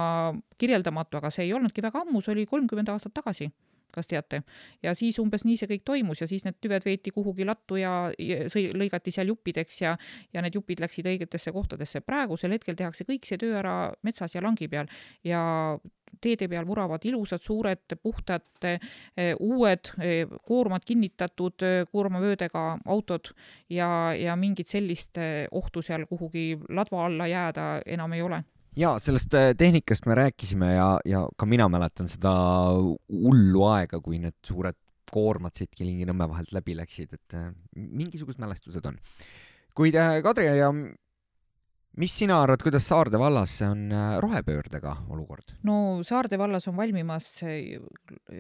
kirjeldamatu, 0.59 1.19
aga 1.21 1.31
see 1.31 1.47
ei 1.47 1.53
olnudki 1.53 1.85
väga 1.85 2.07
ammu, 2.07 2.23
see 2.23 2.33
oli 2.37 2.47
kolmkümmend 2.49 2.89
aastat 2.95 3.15
tagasi 3.21 3.51
kas 3.93 4.11
teate. 4.11 4.43
ja 4.83 4.95
siis 4.99 5.19
umbes 5.23 5.45
nii 5.45 5.57
see 5.61 5.71
kõik 5.75 5.85
toimus 5.85 6.21
ja 6.23 6.29
siis 6.31 6.45
need 6.47 6.59
tüved 6.61 6.85
veeti 6.85 7.13
kuhugi 7.15 7.47
lattu 7.49 7.79
ja, 7.81 7.95
ja 8.19 8.49
sõi, 8.53 8.69
lõigati 8.77 9.15
seal 9.15 9.33
juppideks 9.33 9.81
ja, 9.83 9.97
ja 10.33 10.45
need 10.45 10.55
jupid 10.59 10.83
läksid 10.83 11.09
õigetesse 11.09 11.53
kohtadesse. 11.53 12.01
praegusel 12.01 12.57
hetkel 12.57 12.79
tehakse 12.79 13.07
kõik 13.09 13.27
see 13.29 13.41
töö 13.41 13.59
ära 13.59 13.77
metsas 14.03 14.35
ja 14.35 14.43
langi 14.45 14.69
peal 14.69 14.91
ja 15.25 15.43
teede 16.21 16.49
peal 16.49 16.67
vuravad 16.67 17.05
ilusad, 17.05 17.43
suured, 17.43 17.97
puhtad, 18.03 18.45
eh, 18.65 19.35
uued, 19.41 19.93
eh, 19.99 20.29
koormad 20.47 20.85
kinnitatud, 20.85 21.63
eh, 21.63 21.87
koormavöödega 21.93 22.79
autod 22.87 23.33
ja, 23.71 24.13
ja 24.15 24.37
mingit 24.37 24.67
sellist 24.67 25.19
ohtu 25.51 25.83
seal 25.83 26.07
kuhugi 26.07 26.59
ladva 26.69 27.07
alla 27.07 27.27
jääda 27.27 27.83
enam 27.87 28.13
ei 28.13 28.23
ole 28.23 28.45
ja 28.77 28.95
sellest 29.03 29.35
äh, 29.35 29.53
tehnikast 29.59 30.07
me 30.07 30.17
rääkisime 30.17 30.73
ja, 30.75 30.89
ja 31.05 31.27
ka 31.37 31.47
mina 31.47 31.69
mäletan 31.69 32.09
seda 32.09 32.33
hullu 33.09 33.67
aega, 33.73 34.01
kui 34.01 34.21
need 34.23 34.39
suured 34.47 34.79
koormad 35.13 35.57
siit 35.57 35.75
Kilingi-Nõmme 35.77 36.29
vahelt 36.31 36.55
läbi 36.57 36.77
läksid, 36.79 37.13
et 37.13 37.37
äh, 37.37 37.51
mingisugused 37.77 38.41
mälestused 38.41 38.87
on. 38.89 38.99
kuid 39.77 39.97
äh, 40.01 40.21
Kadri 40.25 40.47
ja 40.57 40.71
mis 42.01 42.15
sina 42.17 42.39
arvad, 42.41 42.63
kuidas 42.65 42.87
Saarde 42.89 43.21
vallas 43.21 43.59
on 43.67 43.91
rohepöördega 44.25 44.97
olukord? 45.13 45.53
no 45.69 46.01
Saarde 46.05 46.39
vallas 46.41 46.69
on 46.69 46.77
valmimas 46.77 47.35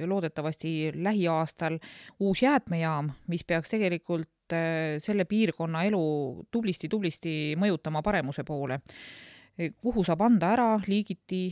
loodetavasti 0.07 0.93
lähiaastal 0.95 1.77
uus 2.21 2.43
jäätmejaam, 2.43 3.13
mis 3.29 3.45
peaks 3.45 3.75
tegelikult 3.75 4.29
selle 5.01 5.25
piirkonna 5.25 5.85
elu 5.89 6.01
tublisti-tublisti 6.53 7.55
mõjutama 7.61 8.03
paremuse 8.05 8.45
poole 8.45 8.81
kuhu 9.57 10.05
saab 10.07 10.23
anda 10.25 10.53
ära 10.55 10.69
liigiti 10.89 11.45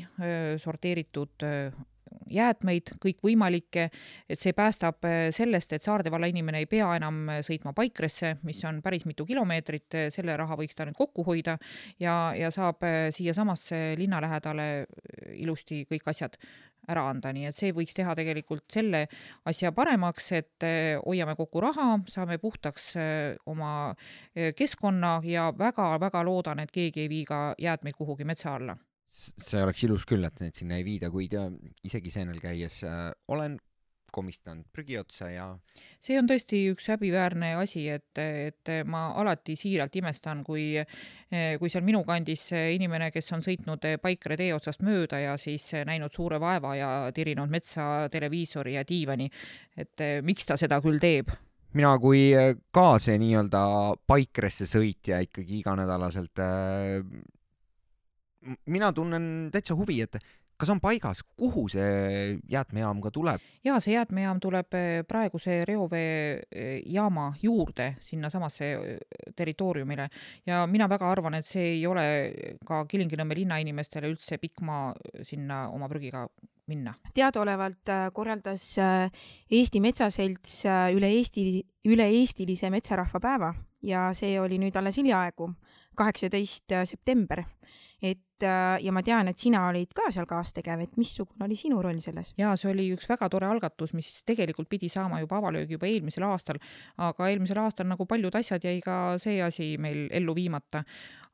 sorteeritud 0.59 1.45
jäätmeid, 2.31 2.93
kõikvõimalikke, 3.03 3.87
et 4.31 4.39
see 4.39 4.55
päästab 4.57 5.05
sellest, 5.35 5.73
et 5.75 5.85
Saarde 5.85 6.11
valla 6.13 6.29
inimene 6.31 6.63
ei 6.63 6.69
pea 6.71 6.89
enam 6.97 7.23
sõitma 7.47 7.73
Paikresse, 7.77 8.37
mis 8.47 8.63
on 8.69 8.81
päris 8.85 9.07
mitu 9.09 9.27
kilomeetrit, 9.27 9.99
selle 10.15 10.37
raha 10.39 10.59
võiks 10.59 10.79
ta 10.79 10.87
nüüd 10.87 10.99
kokku 10.99 11.25
hoida 11.27 11.57
ja, 12.03 12.33
ja 12.39 12.51
saab 12.55 12.85
siiasamasse 13.15 13.81
linna 13.99 14.21
lähedale 14.23 14.69
ilusti 15.39 15.85
kõik 15.91 16.11
asjad 16.11 16.39
ära 16.91 17.07
anda, 17.11 17.33
nii 17.35 17.49
et 17.51 17.57
see 17.57 17.73
võiks 17.77 17.97
teha 17.97 18.15
tegelikult 18.19 18.67
selle 18.73 19.07
asja 19.51 19.73
paremaks, 19.77 20.31
et 20.39 20.67
eh, 20.67 20.99
hoiame 21.05 21.37
kokku 21.39 21.63
raha, 21.65 21.89
saame 22.11 22.39
puhtaks 22.43 22.91
eh, 23.01 23.39
oma 23.51 23.73
eh, 24.35 24.53
keskkonna 24.57 25.19
ja 25.27 25.51
väga-väga 25.57 26.25
loodan, 26.27 26.63
et 26.65 26.75
keegi 26.75 27.07
ei 27.07 27.13
vii 27.13 27.25
ka 27.29 27.41
jäätmeid 27.59 27.99
kuhugi 27.99 28.29
metsa 28.29 28.55
alla. 28.59 28.77
See 29.11 29.59
oleks 29.59 29.83
ilus 29.89 30.05
küll, 30.07 30.23
et 30.27 30.39
neid 30.39 30.55
sinna 30.55 30.77
ei 30.79 30.87
viida, 30.87 31.11
kuid 31.11 31.35
isegi 31.83 32.13
seenel 32.15 32.39
käies 32.43 32.85
äh, 32.87 33.09
olen 33.29 33.59
komistanud 34.13 34.67
prügi 34.73 34.99
otsa 35.01 35.31
ja 35.31 35.47
see 36.01 36.19
on 36.21 36.29
tõesti 36.31 36.63
üks 36.73 36.89
häbiväärne 36.93 37.53
asi, 37.61 37.87
et, 37.93 38.19
et 38.19 38.73
ma 38.89 39.11
alati 39.21 39.57
siiralt 39.59 39.97
imestan, 40.01 40.43
kui, 40.47 40.79
kui 41.31 41.73
seal 41.73 41.85
minu 41.87 42.03
kandis 42.09 42.49
inimene, 42.55 43.11
kes 43.15 43.33
on 43.37 43.45
sõitnud 43.45 43.87
Paikre 44.03 44.39
tee 44.41 44.55
otsast 44.57 44.85
mööda 44.87 45.21
ja 45.21 45.37
siis 45.41 45.71
näinud 45.87 46.15
suure 46.15 46.41
vaeva 46.41 46.75
ja 46.79 46.91
tirinud 47.15 47.51
metsa 47.53 48.09
televiisori 48.13 48.77
ja 48.79 48.87
diivani, 48.89 49.29
et 49.77 50.07
miks 50.27 50.49
ta 50.49 50.59
seda 50.61 50.81
küll 50.85 51.01
teeb? 51.03 51.33
Mina 51.77 51.93
kui 52.03 52.31
ka 52.75 52.87
see 52.99 53.19
nii-öelda 53.23 53.61
Paikresse 54.11 54.67
sõitja 54.67 55.21
ikkagi 55.23 55.61
iganädalaselt 55.61 56.43
mina 58.67 58.93
tunnen 58.93 59.25
täitsa 59.53 59.77
huvi, 59.77 60.01
et 60.03 60.17
kas 60.61 60.71
on 60.75 60.81
paigas, 60.81 61.23
kuhu 61.41 61.67
see 61.73 62.37
jäätmejaam 62.51 63.01
ka 63.01 63.13
tuleb? 63.15 63.45
jaa, 63.65 63.79
see 63.81 63.95
jäätmejaam 63.95 64.41
tuleb 64.43 64.77
eh, 64.77 64.89
praeguse 65.09 65.61
reoveejaama 65.69 67.27
eh, 67.33 67.41
juurde, 67.45 67.89
sinnasamasse 68.05 68.71
eh, 68.75 69.33
territooriumile 69.37 70.09
ja 70.47 70.63
mina 70.71 70.89
väga 70.89 71.11
arvan, 71.11 71.39
et 71.39 71.49
see 71.49 71.75
ei 71.77 71.87
ole 71.89 72.05
ka 72.67 72.85
Kilingi-Nõmme 72.91 73.37
linnainimestele 73.39 74.11
üldse 74.13 74.41
pikk 74.41 74.65
maa 74.67 74.93
sinna 75.27 75.67
oma 75.73 75.89
prügiga 75.89 76.27
minna. 76.71 76.95
teadaolevalt 77.15 77.93
korraldas 78.15 78.67
Eesti 79.51 79.81
Metsaselts 79.81 80.63
üle 80.95 81.11
Eesti, 81.17 81.45
üle-eestilise 81.89 82.71
metsarahva 82.71 83.21
päeva 83.21 83.55
ja 83.83 84.11
see 84.17 84.37
oli 84.41 84.61
nüüd 84.61 84.77
alles 84.77 85.01
hiljaaegu, 85.01 85.49
kaheksateist 85.97 86.81
september 86.85 87.45
et 88.03 88.45
äh, 88.47 88.79
ja 88.85 88.93
ma 88.93 89.03
tean, 89.05 89.29
et 89.29 89.39
sina 89.39 89.67
olid 89.69 89.93
ka 89.97 90.09
seal 90.13 90.27
kaastegev, 90.29 90.85
et 90.85 90.97
missugune 91.01 91.45
oli 91.47 91.57
sinu 91.59 91.83
roll 91.85 92.01
selles? 92.01 92.33
jaa, 92.41 92.55
see 92.57 92.71
oli 92.73 92.89
üks 92.95 93.09
väga 93.11 93.29
tore 93.33 93.49
algatus, 93.51 93.95
mis 93.97 94.09
tegelikult 94.27 94.71
pidi 94.71 94.89
saama 94.93 95.21
juba 95.21 95.41
avalöögi 95.41 95.77
juba 95.77 95.89
eelmisel 95.91 96.27
aastal, 96.29 96.61
aga 96.99 97.31
eelmisel 97.31 97.61
aastal 97.63 97.91
nagu 97.91 98.07
paljud 98.09 98.41
asjad 98.41 98.65
jäi 98.65 98.81
ka 98.85 99.19
see 99.21 99.41
asi 99.45 99.75
meil 99.79 100.07
ellu 100.11 100.35
viimata 100.37 100.85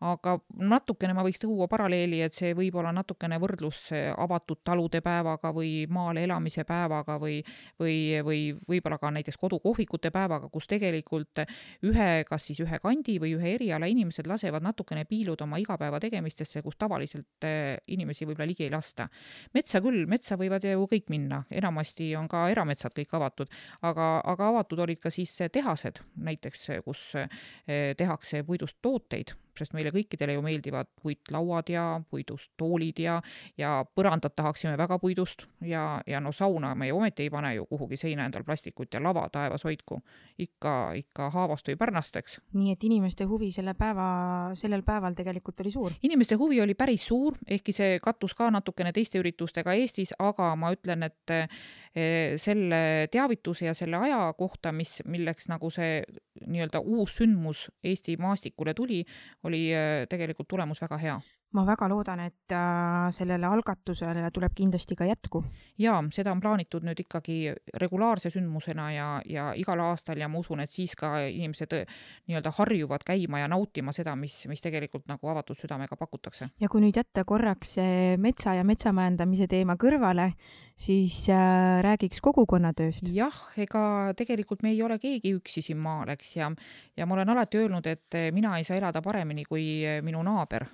aga 0.05 0.35
natukene 0.61 1.15
ma 1.17 1.25
võiks 1.25 1.41
tuua 1.41 1.69
paralleeli, 1.71 2.21
et 2.25 2.37
see 2.37 2.53
võib 2.57 2.75
olla 2.77 2.91
natukene 2.93 3.39
võrdlus 3.41 3.89
avatud 3.95 4.61
talude 4.65 5.01
päevaga 5.05 5.53
või 5.57 5.87
maal 5.89 6.21
elamise 6.21 6.67
päevaga 6.69 7.17
või, 7.21 7.39
või, 7.81 7.97
või 8.27 8.41
võib-olla 8.69 8.99
ka 9.01 9.11
näiteks 9.17 9.41
kodukohvikute 9.41 10.11
päevaga, 10.13 10.51
kus 10.53 10.69
tegelikult 10.69 11.41
ühe, 11.89 12.11
kas 12.29 12.49
siis 12.51 12.61
ühe 12.65 12.81
kandi 12.83 13.17
või 13.23 13.33
ühe 13.39 13.55
eriala 13.55 13.89
inimesed 13.89 14.29
lasevad 14.29 14.67
natukene 14.67 15.07
piiluda 15.09 15.47
oma 15.47 15.61
igapäeva 15.63 16.01
tegemistesse, 16.03 16.61
kus 16.63 16.77
tavaliselt 16.77 17.49
eh, 17.49 17.79
inimesi 17.87 18.29
võib-olla 18.29 18.51
ligi 18.53 18.67
ei 18.67 18.75
lasta. 18.75 19.09
metsa 19.55 19.81
küll, 19.81 20.05
metsa 20.07 20.37
võivad 20.37 20.65
ju 20.69 20.85
kõik 20.91 21.09
minna, 21.09 21.43
enamasti 21.51 22.13
on 22.21 22.29
ka 22.29 22.47
erametsad 22.53 22.93
kõik 22.97 23.17
avatud, 23.17 23.49
aga, 23.81 24.21
aga 24.25 24.53
avatud 24.53 24.85
olid 24.85 25.01
ka 25.01 25.11
siis 25.11 25.33
tehased 25.53 26.05
näiteks, 26.21 26.69
kus 26.85 27.09
eh, 27.17 27.95
tehakse 27.97 28.45
puidust 28.45 28.77
tooteid 28.85 29.33
sest 29.59 29.75
meile 29.77 29.93
kõikidele 29.95 30.37
ju 30.37 30.43
meeldivad 30.45 30.91
puitlauad 31.03 31.71
ja 31.73 31.85
puidust 32.11 32.53
toolid 32.57 33.01
ja, 33.03 33.21
ja 33.59 33.79
põrandad 33.95 34.35
tahaksime 34.37 34.77
väga 34.79 34.99
puidust 35.03 35.47
ja, 35.65 36.01
ja 36.07 36.21
no 36.21 36.33
sauna 36.33 36.75
me 36.75 36.89
ju 36.91 36.97
ometi 36.97 37.27
ei 37.27 37.31
pane 37.31 37.55
ju 37.55 37.67
kuhugi 37.67 37.97
seina 38.01 38.27
endal 38.27 38.45
plastikut 38.45 38.95
ja 38.95 39.03
lava 39.03 39.29
taevas 39.33 39.65
hoidku. 39.65 40.01
ikka, 40.39 40.93
ikka 40.95 41.31
haavast 41.31 41.69
või 41.69 41.77
pärnasteks. 41.77 42.41
nii 42.53 42.73
et 42.73 42.85
inimeste 42.85 43.25
huvi 43.25 43.51
selle 43.53 43.75
päeva, 43.75 44.51
sellel 44.55 44.83
päeval 44.83 45.15
tegelikult 45.15 45.61
oli 45.61 45.71
suur? 45.71 45.93
inimeste 46.03 46.35
huvi 46.35 46.61
oli 46.61 46.75
päris 46.75 47.07
suur, 47.07 47.39
ehkki 47.47 47.73
see 47.73 47.99
kattus 48.03 48.35
ka 48.35 48.51
natukene 48.51 48.93
teiste 48.93 49.19
üritustega 49.19 49.75
Eestis, 49.77 50.15
aga 50.19 50.55
ma 50.57 50.73
ütlen, 50.75 51.07
et 51.07 51.35
eh, 51.35 52.37
selle 52.41 53.09
teavituse 53.13 53.67
ja 53.67 53.75
selle 53.75 54.01
aja 54.09 54.21
kohta, 54.39 54.73
mis, 54.73 55.01
milleks 55.07 55.49
nagu 55.49 55.71
see 55.71 56.03
nii-öelda 56.47 56.81
uus 56.81 57.17
sündmus 57.21 57.67
Eesti 57.85 58.17
maastikule 58.21 58.75
tuli, 58.75 59.05
oli 59.45 59.63
äh, 59.75 60.05
tegelikult 60.11 60.49
tulemus 60.49 60.83
väga 60.83 60.99
hea 61.03 61.21
ma 61.55 61.63
väga 61.65 61.87
loodan, 61.89 62.21
et 62.27 62.53
äh, 62.53 63.07
sellele 63.15 63.47
algatusele 63.47 64.31
tuleb 64.35 64.55
kindlasti 64.57 64.97
ka 64.99 65.07
jätku. 65.07 65.45
jaa, 65.79 66.01
seda 66.13 66.33
on 66.35 66.41
plaanitud 66.43 66.85
nüüd 66.85 67.01
ikkagi 67.05 67.53
regulaarse 67.81 68.31
sündmusena 68.35 68.89
ja, 68.93 69.07
ja 69.29 69.47
igal 69.59 69.81
aastal 69.87 70.19
ja 70.19 70.29
ma 70.29 70.41
usun, 70.43 70.61
et 70.65 70.73
siis 70.73 70.97
ka 70.99 71.15
inimesed 71.27 71.77
äh, 71.79 71.97
nii-öelda 72.27 72.53
harjuvad 72.59 73.07
käima 73.07 73.41
ja 73.45 73.49
nautima 73.49 73.95
seda, 73.97 74.17
mis, 74.19 74.43
mis 74.51 74.65
tegelikult 74.65 75.07
nagu 75.09 75.31
avatud 75.31 75.59
südamega 75.59 75.97
pakutakse. 75.97 76.51
ja 76.61 76.71
kui 76.73 76.83
nüüd 76.83 76.99
jätta 76.99 77.25
korraks 77.25 77.77
metsa 78.19 78.57
ja 78.57 78.65
metsamajandamise 78.67 79.47
teema 79.51 79.79
kõrvale, 79.81 80.33
siis 80.77 81.23
äh, 81.31 81.79
räägiks 81.87 82.21
kogukonnatööst. 82.27 83.13
jah, 83.15 83.39
ega 83.57 84.15
tegelikult 84.19 84.67
me 84.67 84.75
ei 84.75 84.83
ole 84.83 84.99
keegi 84.99 85.37
üksi 85.39 85.63
siin 85.63 85.79
maal, 85.79 86.11
eks, 86.17 86.37
ja, 86.41 86.51
ja 86.97 87.07
ma 87.07 87.15
olen 87.15 87.37
alati 87.37 87.63
öelnud, 87.63 87.87
et 87.87 88.19
mina 88.35 88.59
ei 88.59 88.67
saa 88.67 88.81
elada 88.81 89.03
paremini 89.05 89.47
kui 89.47 89.87
minu 90.03 90.27
naaber 90.27 90.67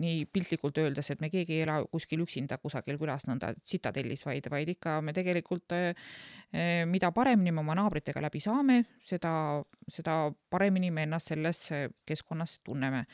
nii 0.00 0.24
piltlikult 0.32 0.78
öeldes, 0.80 1.10
et 1.12 1.20
me 1.20 1.30
keegi 1.32 1.58
ei 1.58 1.64
ela 1.64 1.78
kuskil 1.90 2.22
üksinda 2.24 2.58
kusagil 2.62 2.98
külas 3.00 3.26
nõnda 3.28 3.52
tsitatellis, 3.58 4.24
vaid, 4.28 4.48
vaid 4.52 4.72
ikka 4.76 4.98
me 5.04 5.14
tegelikult, 5.16 5.72
eh, 5.76 6.84
mida 6.88 7.12
paremini 7.16 7.52
me 7.52 7.62
oma 7.64 7.76
naabritega 7.78 8.22
läbi 8.24 8.40
saame, 8.40 8.82
seda, 9.04 9.32
seda 9.92 10.18
paremini 10.50 10.90
me 10.90 11.06
ennast 11.08 11.32
selles 11.32 11.66
keskkonnas 12.06 12.60
tunneme. 12.64 13.06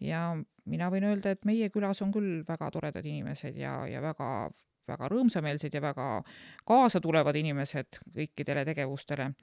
ja 0.00 0.34
mina 0.64 0.88
võin 0.90 1.04
öelda, 1.04 1.34
et 1.34 1.44
meie 1.44 1.68
külas 1.68 2.00
on 2.02 2.12
küll 2.12 2.42
väga 2.48 2.70
toredad 2.72 3.04
inimesed 3.04 3.56
ja, 3.60 3.74
ja 3.86 4.00
väga, 4.00 4.50
väga 4.88 5.08
rõõmsameelsed 5.12 5.74
ja 5.74 5.82
väga 5.84 6.06
kaasatulevad 6.68 7.36
inimesed 7.36 8.00
kõikidele 8.16 8.64
tegevustele 8.64 9.34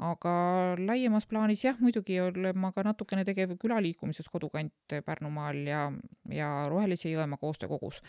aga 0.00 0.32
laiemas 0.80 1.26
plaanis 1.28 1.64
jah, 1.64 1.78
muidugi 1.80 2.20
olen 2.20 2.58
ma 2.58 2.72
ka 2.72 2.84
natukene 2.86 3.24
tegev 3.28 3.56
külaliikumises 3.60 4.28
kodukant 4.32 4.96
Pärnumaal 5.04 5.62
ja, 5.68 5.86
ja 6.32 6.50
Rohelise 6.72 7.12
Jõemaa 7.12 7.40
koostöökogus. 7.40 8.02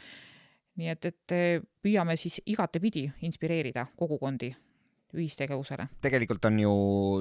nii 0.80 0.88
et, 0.88 1.06
et 1.06 1.34
püüame 1.84 2.16
siis 2.16 2.40
igatepidi 2.48 3.10
inspireerida 3.28 3.90
kogukondi 4.00 4.54
ühistegevusele. 5.14 5.88
tegelikult 6.02 6.46
on 6.46 6.60
ju 6.60 6.74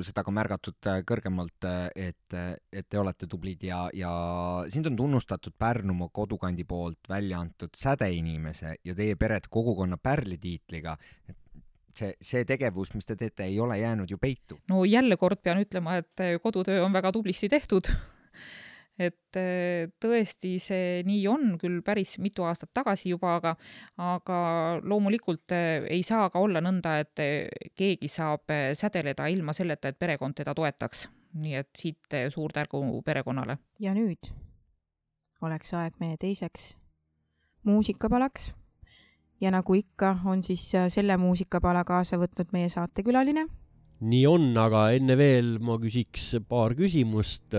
seda 0.07 0.23
ka 0.27 0.35
märgatud 0.35 0.89
äh, 0.91 1.01
kõrgemalt, 1.07 1.67
äh, 1.67 2.09
et, 2.09 2.37
et 2.73 2.89
te 2.89 2.99
olete 2.99 3.27
tublid 3.31 3.63
ja, 3.67 3.83
ja 3.95 4.13
sind 4.71 4.87
on 4.91 4.97
tunnustatud 4.97 5.57
Pärnumaa 5.59 6.11
kodukandi 6.13 6.65
poolt 6.65 7.11
välja 7.11 7.41
antud 7.41 7.75
sädeinimese 7.77 8.77
ja 8.85 8.95
teie 8.95 9.17
peret 9.17 9.51
kogukonna 9.51 9.99
pärlitiitliga. 9.99 10.97
et 11.29 11.37
see, 11.97 12.15
see 12.21 12.45
tegevus, 12.49 12.95
mis 12.95 13.07
te 13.07 13.17
teete, 13.17 13.45
ei 13.49 13.61
ole 13.61 13.79
jäänud 13.79 14.11
ju 14.11 14.19
peitu. 14.19 14.61
no 14.69 14.85
jälle 14.85 15.17
kord 15.17 15.43
pean 15.43 15.63
ütlema, 15.63 16.01
et 16.01 16.43
kodutöö 16.43 16.85
on 16.85 16.93
väga 16.93 17.13
tublisti 17.13 17.49
tehtud 17.49 17.91
et 19.01 19.39
eh, 19.39 19.89
tõesti 20.03 20.55
see 20.63 21.01
nii 21.07 21.23
on 21.31 21.55
küll 21.61 21.81
päris 21.85 22.17
mitu 22.23 22.45
aastat 22.49 22.73
tagasi 22.77 23.13
juba, 23.15 23.37
aga, 23.39 23.55
aga 24.05 24.41
loomulikult 24.85 25.55
eh, 25.57 25.87
ei 25.97 26.05
saa 26.07 26.29
ka 26.33 26.43
olla 26.43 26.63
nõnda, 26.65 26.99
et 27.05 27.25
eh, 27.25 27.71
keegi 27.77 28.11
saab 28.13 28.53
sädeleda 28.77 29.29
ilma 29.33 29.55
selleta, 29.57 29.91
et 29.91 29.99
perekond 29.99 30.37
teda 30.37 30.55
toetaks. 30.57 31.09
nii 31.41 31.55
et 31.55 31.69
siit 31.79 32.15
suur 32.35 32.53
tänu 32.53 33.03
perekonnale. 33.07 33.59
ja 33.79 33.95
nüüd 33.95 34.33
oleks 35.41 35.75
aeg 35.75 35.95
meie 36.01 36.17
teiseks 36.21 36.75
muusikapalaks. 37.65 38.53
Ja 39.41 39.51
nagu 39.55 39.75
ikka, 39.75 40.19
on 40.29 40.43
siis 40.43 40.67
selle 40.93 41.17
muusikapala 41.17 41.85
kaasa 41.85 42.19
võtnud 42.21 42.53
meie 42.53 42.69
saatekülaline. 42.69 43.47
nii 44.01 44.27
on, 44.27 44.53
aga 44.57 44.91
enne 44.97 45.17
veel 45.17 45.59
ma 45.61 45.79
küsiks 45.81 46.35
paar 46.49 46.75
küsimust 46.77 47.57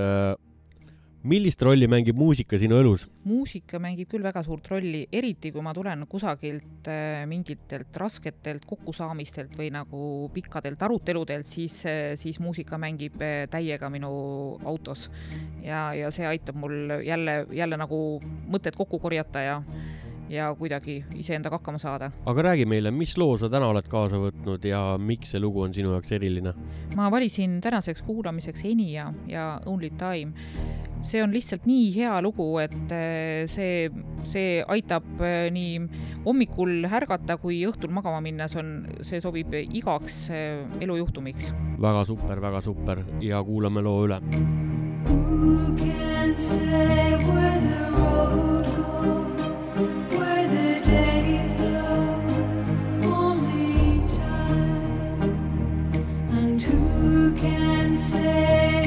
millist 1.21 1.61
rolli 1.61 1.85
mängib 1.89 2.17
muusika 2.17 2.57
sinu 2.57 2.79
elus? 2.81 3.05
muusika 3.29 3.77
mängib 3.81 4.09
küll 4.09 4.23
väga 4.25 4.41
suurt 4.45 4.65
rolli, 4.71 5.03
eriti 5.13 5.51
kui 5.53 5.61
ma 5.61 5.73
tulen 5.77 6.07
kusagilt 6.09 6.89
äh, 6.89 7.21
mingitelt 7.29 7.97
rasketelt 8.01 8.65
kokkusaamistelt 8.69 9.53
või 9.57 9.69
nagu 9.73 10.29
pikkadelt 10.33 10.81
aruteludelt, 10.81 11.49
siis, 11.49 11.77
äh, 11.85 12.01
siis 12.17 12.41
muusika 12.41 12.79
mängib 12.81 13.21
äh, 13.21 13.45
täiega 13.51 13.89
minu 13.93 14.11
autos. 14.65 15.09
ja, 15.61 15.91
ja 15.93 16.09
see 16.11 16.25
aitab 16.25 16.57
mul 16.57 16.97
jälle, 17.05 17.45
jälle 17.53 17.77
nagu 17.77 18.01
mõtted 18.49 18.77
kokku 18.77 18.99
korjata 18.99 19.45
ja 19.45 19.59
ja 20.31 20.55
kuidagi 20.55 21.01
iseendaga 21.15 21.57
hakkama 21.59 21.77
saada. 21.77 22.11
aga 22.25 22.41
räägi 22.41 22.65
meile, 22.65 22.91
mis 22.91 23.17
loo 23.17 23.35
sa 23.37 23.49
täna 23.51 23.67
oled 23.71 23.87
kaasa 23.91 24.19
võtnud 24.21 24.65
ja 24.67 24.79
miks 24.97 25.33
see 25.33 25.41
lugu 25.43 25.65
on 25.65 25.73
sinu 25.75 25.91
jaoks 25.95 26.11
eriline? 26.15 26.53
ma 26.95 27.09
valisin 27.11 27.59
tänaseks 27.61 28.01
kuulamiseks 28.07 28.63
Enia 28.65 29.11
ja 29.27 29.61
Only 29.65 29.89
Time. 29.89 30.31
see 31.03 31.23
on 31.23 31.33
lihtsalt 31.33 31.65
nii 31.65 31.89
hea 31.95 32.21
lugu, 32.21 32.45
et 32.61 32.93
eh, 32.95 33.43
see, 33.49 33.89
see 34.23 34.63
aitab 34.67 35.21
eh, 35.25 35.49
nii 35.51 35.81
hommikul 36.25 36.85
ärgata 36.85 37.37
kui 37.41 37.63
õhtul 37.67 37.91
magama 37.91 38.21
minna, 38.21 38.47
see 38.47 38.61
on, 38.61 38.73
see 39.01 39.21
sobib 39.23 39.53
igaks 39.61 40.23
eh, 40.29 40.63
elujuhtumiks. 40.79 41.51
väga 41.81 42.05
super, 42.05 42.41
väga 42.41 42.61
super 42.61 43.03
ja 43.21 43.43
kuulame 43.43 43.83
loo 43.83 44.05
üle. 44.07 44.21
Who 45.11 45.75
can 45.75 46.35
say 46.37 47.17
where 47.25 47.59
the 47.65 47.89
road 47.97 48.60
say 58.01 58.80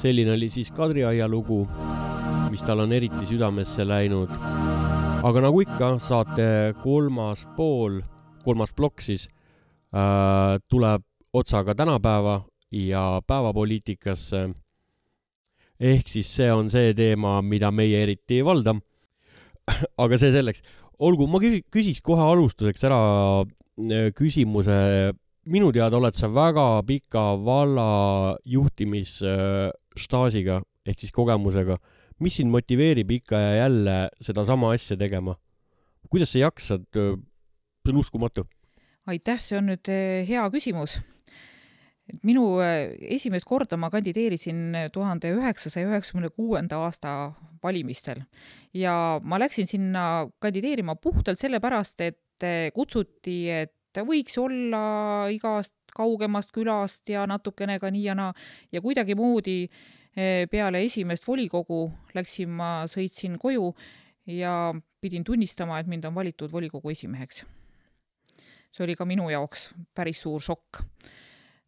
selline 0.00 0.32
oli 0.32 0.48
siis 0.48 0.70
Kadriaia 0.72 1.28
lugu, 1.28 1.66
mis 2.50 2.62
tal 2.64 2.80
on 2.86 2.92
eriti 2.96 3.26
südamesse 3.28 3.84
läinud. 3.84 4.32
aga 5.20 5.42
nagu 5.44 5.60
ikka, 5.60 5.92
saate 6.00 6.72
kolmas 6.82 7.44
pool, 7.56 8.00
kolmas 8.44 8.72
plokk 8.72 9.04
siis 9.04 9.28
äh, 9.92 10.56
tuleb 10.68 11.04
otsaga 11.32 11.74
tänapäeva 11.74 12.40
ja 12.72 13.20
päevapoliitikasse. 13.26 14.50
ehk 15.80 16.08
siis 16.08 16.36
see 16.36 16.52
on 16.52 16.70
see 16.70 16.94
teema, 16.94 17.42
mida 17.42 17.70
meie 17.70 18.02
eriti 18.02 18.40
ei 18.40 18.44
valda. 18.44 18.74
aga 20.02 20.18
see 20.18 20.32
selleks. 20.32 20.62
olgu, 20.98 21.26
ma 21.26 21.38
küsi-, 21.38 21.64
küsiks 21.70 22.00
kohe 22.00 22.24
alustuseks 22.24 22.84
ära 22.88 23.00
äh, 23.42 24.12
küsimuse. 24.16 25.12
Minu 25.46 25.70
teada 25.72 25.96
oled 25.96 26.14
sa 26.16 26.28
väga 26.28 26.82
pika 26.86 27.36
valla 27.44 28.36
juhtimisstaažiga 28.44 30.60
ehk 30.86 31.00
siis 31.00 31.12
kogemusega. 31.12 31.78
mis 32.20 32.36
sind 32.36 32.50
motiveerib 32.52 33.10
ikka 33.10 33.38
ja 33.38 33.54
jälle 33.64 34.08
sedasama 34.20 34.72
asja 34.72 34.96
tegema? 34.96 35.36
kuidas 36.10 36.32
sa 36.32 36.38
jaksad? 36.38 36.84
see 36.92 37.16
on 37.88 37.96
uskumatu 37.96 38.44
aitäh, 39.06 39.40
see 39.40 39.58
on 39.58 39.66
nüüd 39.72 39.88
hea 40.28 40.50
küsimus. 40.52 41.00
minu 42.26 42.60
esimest 42.60 43.46
korda 43.46 43.76
ma 43.78 43.90
kandideerisin 43.90 44.74
tuhande 44.92 45.30
üheksasaja 45.30 45.88
üheksakümne 45.88 46.28
kuuenda 46.34 46.76
aasta 46.82 47.32
valimistel 47.62 48.22
ja 48.74 49.20
ma 49.22 49.38
läksin 49.38 49.66
sinna 49.66 50.28
kandideerima 50.42 50.96
puhtalt 50.96 51.38
sellepärast, 51.38 52.00
et 52.00 52.44
kutsuti, 52.74 53.46
et 53.96 54.06
võiks 54.06 54.36
olla 54.38 54.82
igast 55.32 55.74
kaugemast 55.94 56.52
külast 56.54 57.08
ja 57.10 57.26
natukene 57.26 57.78
ka 57.82 57.90
nii 57.90 58.04
ja 58.04 58.14
naa 58.14 58.34
ja 58.72 58.80
kuidagimoodi 58.80 59.64
peale 60.50 60.82
esimest 60.82 61.26
volikogu 61.26 61.84
läksin 62.14 62.50
ma, 62.50 62.70
sõitsin 62.90 63.38
koju 63.38 63.72
ja 64.26 64.74
pidin 65.00 65.24
tunnistama, 65.24 65.78
et 65.78 65.86
mind 65.86 66.04
on 66.04 66.14
valitud 66.14 66.52
volikogu 66.52 66.90
esimeheks 66.90 67.44
see 68.74 68.86
oli 68.86 68.96
ka 68.96 69.06
minu 69.08 69.28
jaoks 69.30 69.70
päris 69.94 70.22
suur 70.22 70.42
šokk. 70.42 70.82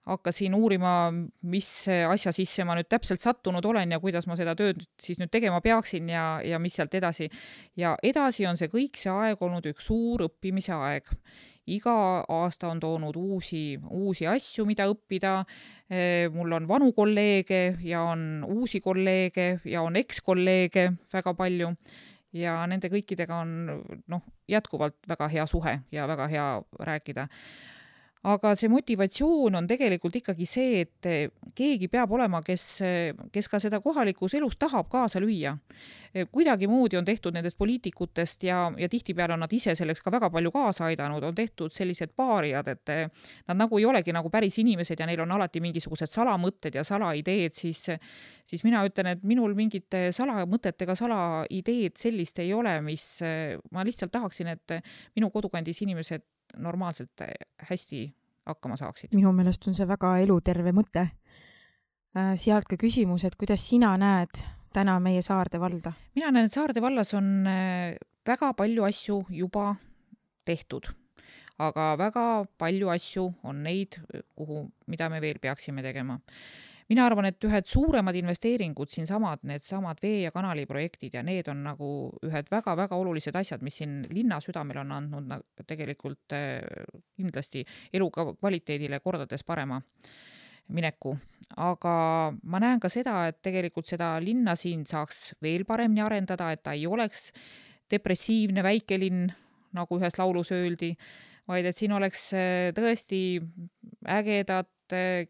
hakkasin 0.02 0.54
uurima, 0.58 1.12
mis 1.46 1.68
asja 2.10 2.32
sisse 2.34 2.64
ma 2.66 2.74
nüüd 2.74 2.88
täpselt 2.90 3.22
sattunud 3.22 3.62
olen 3.70 3.92
ja 3.94 4.00
kuidas 4.02 4.26
ma 4.26 4.34
seda 4.34 4.56
tööd 4.58 4.80
siis 4.98 5.20
nüüd 5.20 5.30
tegema 5.30 5.60
peaksin 5.62 6.08
ja, 6.10 6.40
ja 6.42 6.58
mis 6.58 6.74
sealt 6.74 6.94
edasi. 6.98 7.28
ja 7.78 7.94
edasi 8.02 8.46
on 8.46 8.58
see 8.58 8.70
kõik 8.72 8.98
see 8.98 9.12
aeg 9.12 9.42
olnud 9.42 9.66
üks 9.70 9.86
suur 9.86 10.26
õppimise 10.26 10.74
aeg 10.74 11.06
iga 11.66 12.24
aasta 12.28 12.68
on 12.68 12.80
toonud 12.80 13.16
uusi, 13.16 13.78
uusi 13.90 14.26
asju, 14.26 14.66
mida 14.66 14.88
õppida. 14.90 15.44
mul 16.32 16.52
on 16.52 16.68
vanu 16.68 16.92
kolleege 16.92 17.76
ja 17.84 18.02
on 18.02 18.44
uusi 18.48 18.80
kolleege 18.80 19.60
ja 19.64 19.82
on 19.82 19.96
ekskolleege 19.96 20.92
väga 21.12 21.34
palju 21.34 21.74
ja 22.32 22.54
nende 22.66 22.88
kõikidega 22.88 23.42
on 23.44 23.52
noh, 24.08 24.22
jätkuvalt 24.48 24.96
väga 25.08 25.28
hea 25.28 25.46
suhe 25.46 25.78
ja 25.92 26.08
väga 26.08 26.28
hea 26.32 26.46
rääkida. 26.80 27.28
Aga 28.22 28.52
see 28.54 28.70
motivatsioon 28.70 29.56
on 29.58 29.66
tegelikult 29.66 30.14
ikkagi 30.20 30.46
see, 30.46 30.82
et 30.84 31.08
keegi 31.58 31.88
peab 31.90 32.12
olema, 32.14 32.38
kes, 32.46 32.66
kes 33.34 33.48
ka 33.50 33.58
seda 33.62 33.80
kohalikus 33.82 34.36
elus 34.38 34.54
tahab 34.60 34.86
kaasa 34.92 35.20
lüüa. 35.22 35.56
kuidagimoodi 36.30 36.96
on 36.96 37.04
tehtud 37.04 37.34
nendest 37.34 37.56
poliitikutest 37.58 38.44
ja, 38.44 38.72
ja 38.78 38.88
tihtipeale 38.88 39.34
on 39.34 39.42
nad 39.42 39.52
ise 39.52 39.74
selleks 39.74 40.02
ka 40.04 40.12
väga 40.12 40.30
palju 40.30 40.52
kaasa 40.52 40.84
aidanud, 40.90 41.24
on 41.24 41.34
tehtud 41.34 41.72
sellised 41.72 42.12
paarijad, 42.16 42.68
et 42.68 42.92
nad 43.48 43.56
nagu 43.56 43.78
ei 43.78 43.86
olegi 43.88 44.12
nagu 44.12 44.30
päris 44.30 44.58
inimesed 44.62 45.00
ja 45.00 45.06
neil 45.08 45.24
on 45.24 45.32
alati 45.32 45.60
mingisugused 45.64 46.12
salamõtted 46.12 46.78
ja 46.78 46.84
salaideed, 46.84 47.56
siis 47.56 47.88
siis 48.44 48.62
mina 48.64 48.82
ütlen, 48.86 49.12
et 49.12 49.22
minul 49.26 49.54
mingit 49.58 49.94
salamõtetega 50.14 50.94
salaideed 50.98 51.98
sellist 51.98 52.38
ei 52.42 52.52
ole, 52.54 52.76
mis, 52.84 53.06
ma 53.72 53.84
lihtsalt 53.86 54.12
tahaksin, 54.14 54.52
et 54.54 54.78
minu 55.16 55.30
kodukandis 55.30 55.82
inimesed 55.82 56.22
normaalselt 56.56 57.24
hästi 57.68 58.02
hakkama 58.46 58.76
saaksid. 58.76 59.14
minu 59.14 59.32
meelest 59.32 59.68
on 59.68 59.74
see 59.74 59.86
väga 59.88 60.16
eluterve 60.22 60.72
mõte. 60.74 61.08
sealt 62.36 62.68
ka 62.68 62.76
küsimus, 62.76 63.24
et 63.24 63.36
kuidas 63.40 63.62
sina 63.68 63.94
näed 63.96 64.42
täna 64.72 64.98
meie 65.00 65.22
Saarde 65.22 65.60
valda? 65.60 65.92
mina 66.14 66.30
näen, 66.30 66.50
et 66.50 66.52
Saarde 66.52 66.82
vallas 66.82 67.14
on 67.14 67.46
väga 68.26 68.52
palju 68.54 68.84
asju 68.84 69.22
juba 69.30 69.74
tehtud, 70.44 70.90
aga 71.58 71.94
väga 71.98 72.26
palju 72.58 72.88
asju 72.88 73.28
on 73.42 73.62
neid, 73.62 74.00
kuhu, 74.36 74.66
mida 74.86 75.08
me 75.08 75.20
veel 75.20 75.38
peaksime 75.40 75.82
tegema 75.82 76.18
mina 76.90 77.06
arvan, 77.06 77.28
et 77.30 77.44
ühed 77.46 77.68
suuremad 77.68 78.16
investeeringud 78.18 78.90
siinsamad, 78.90 79.44
needsamad 79.48 80.02
vee- 80.02 80.24
ja 80.24 80.32
kanaliprojektid 80.34 81.14
ja 81.14 81.22
need 81.22 81.48
on 81.48 81.62
nagu 81.64 81.88
ühed 82.26 82.50
väga-väga 82.50 82.98
olulised 82.98 83.36
asjad, 83.38 83.62
mis 83.62 83.80
siin 83.80 84.02
linna 84.10 84.40
südamele 84.40 84.82
on 84.82 84.92
andnud 84.98 85.28
na, 85.30 85.40
tegelikult 85.66 86.34
kindlasti 87.16 87.64
elukvaliteedile 87.92 89.00
kordades 89.00 89.44
parema 89.44 89.80
mineku. 90.68 91.16
aga 91.56 92.32
ma 92.48 92.58
näen 92.62 92.80
ka 92.80 92.88
seda, 92.88 93.26
et 93.28 93.42
tegelikult 93.44 93.90
seda 93.90 94.14
linna 94.24 94.54
siin 94.56 94.86
saaks 94.88 95.34
veel 95.44 95.66
paremini 95.68 96.00
arendada, 96.00 96.48
et 96.52 96.62
ta 96.64 96.72
ei 96.72 96.86
oleks 96.88 97.32
depressiivne 97.92 98.62
väikelinn, 98.64 99.26
nagu 99.76 99.98
ühes 99.98 100.16
laulus 100.16 100.52
öeldi, 100.56 100.94
vaid 101.48 101.66
et 101.68 101.76
siin 101.76 101.92
oleks 101.92 102.30
tõesti 102.76 103.20
ägedad 104.08 104.70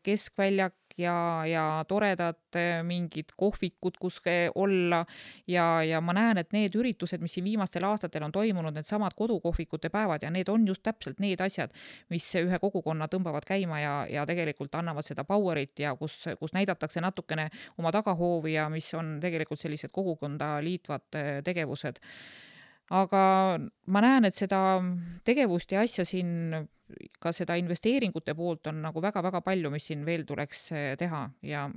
keskväljak 0.02 0.76
ja, 0.98 1.44
ja 1.46 1.84
toredad 1.88 2.58
mingid 2.86 3.32
kohvikud, 3.36 3.96
kus 4.00 4.20
olla. 4.54 5.04
Ja, 5.46 5.82
ja 5.82 6.00
ma 6.00 6.12
näen, 6.12 6.38
et 6.38 6.52
need 6.52 6.74
üritused, 6.78 7.20
mis 7.20 7.32
siin 7.32 7.44
viimastel 7.44 7.84
aastatel 7.84 8.22
on 8.22 8.32
toimunud, 8.32 8.74
needsamad 8.74 9.14
kodukohvikute 9.16 9.90
päevad 9.90 10.22
ja 10.22 10.30
need 10.30 10.48
on 10.48 10.66
just 10.66 10.82
täpselt 10.82 11.18
need 11.20 11.40
asjad, 11.40 11.72
mis 12.10 12.28
ühe 12.36 12.58
kogukonna 12.58 13.08
tõmbavad 13.08 13.46
käima 13.48 13.80
ja, 13.80 13.96
ja 14.10 14.26
tegelikult 14.26 14.74
annavad 14.74 15.06
seda 15.06 15.24
power'it 15.24 15.78
ja 15.78 15.96
kus, 15.96 16.24
kus 16.38 16.52
näidatakse 16.52 17.00
natukene 17.00 17.48
oma 17.78 17.92
tagahoovi 17.92 18.54
ja 18.54 18.68
mis 18.72 18.92
on 18.94 19.18
tegelikult 19.20 19.60
sellised 19.60 19.92
kogukonda 19.92 20.56
liitvad 20.62 21.20
tegevused 21.44 22.00
aga 22.90 23.22
ma 23.86 24.02
näen, 24.04 24.26
et 24.28 24.36
seda 24.36 24.80
tegevust 25.24 25.72
ja 25.72 25.82
asja 25.84 26.04
siin, 26.08 26.52
ka 27.20 27.32
seda 27.32 27.56
investeeringute 27.60 28.34
poolt 28.36 28.68
on 28.72 28.82
nagu 28.84 29.02
väga-väga 29.02 29.40
palju, 29.44 29.70
mis 29.72 29.86
siin 29.90 30.04
veel 30.06 30.26
tuleks 30.28 30.68
teha. 31.00 31.22
Ja 31.46 31.68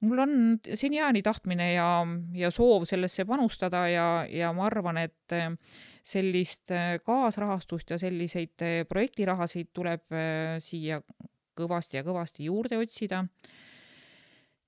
mul 0.00 0.22
on 0.24 0.34
seniajani 0.64 1.22
tahtmine 1.22 1.72
ja, 1.74 1.88
ja 2.34 2.50
soov 2.50 2.86
sellesse 2.88 3.26
panustada 3.28 3.84
ja, 3.92 4.08
ja 4.26 4.52
ma 4.56 4.66
arvan, 4.66 4.98
et 5.04 5.36
sellist 6.02 6.72
kaasrahastust 7.04 7.94
ja 7.94 8.00
selliseid 8.00 8.64
projektirahasid 8.88 9.70
tuleb 9.76 10.20
siia 10.64 11.02
kõvasti 11.60 12.00
ja 12.00 12.06
kõvasti 12.06 12.46
juurde 12.48 12.80
otsida 12.80 13.26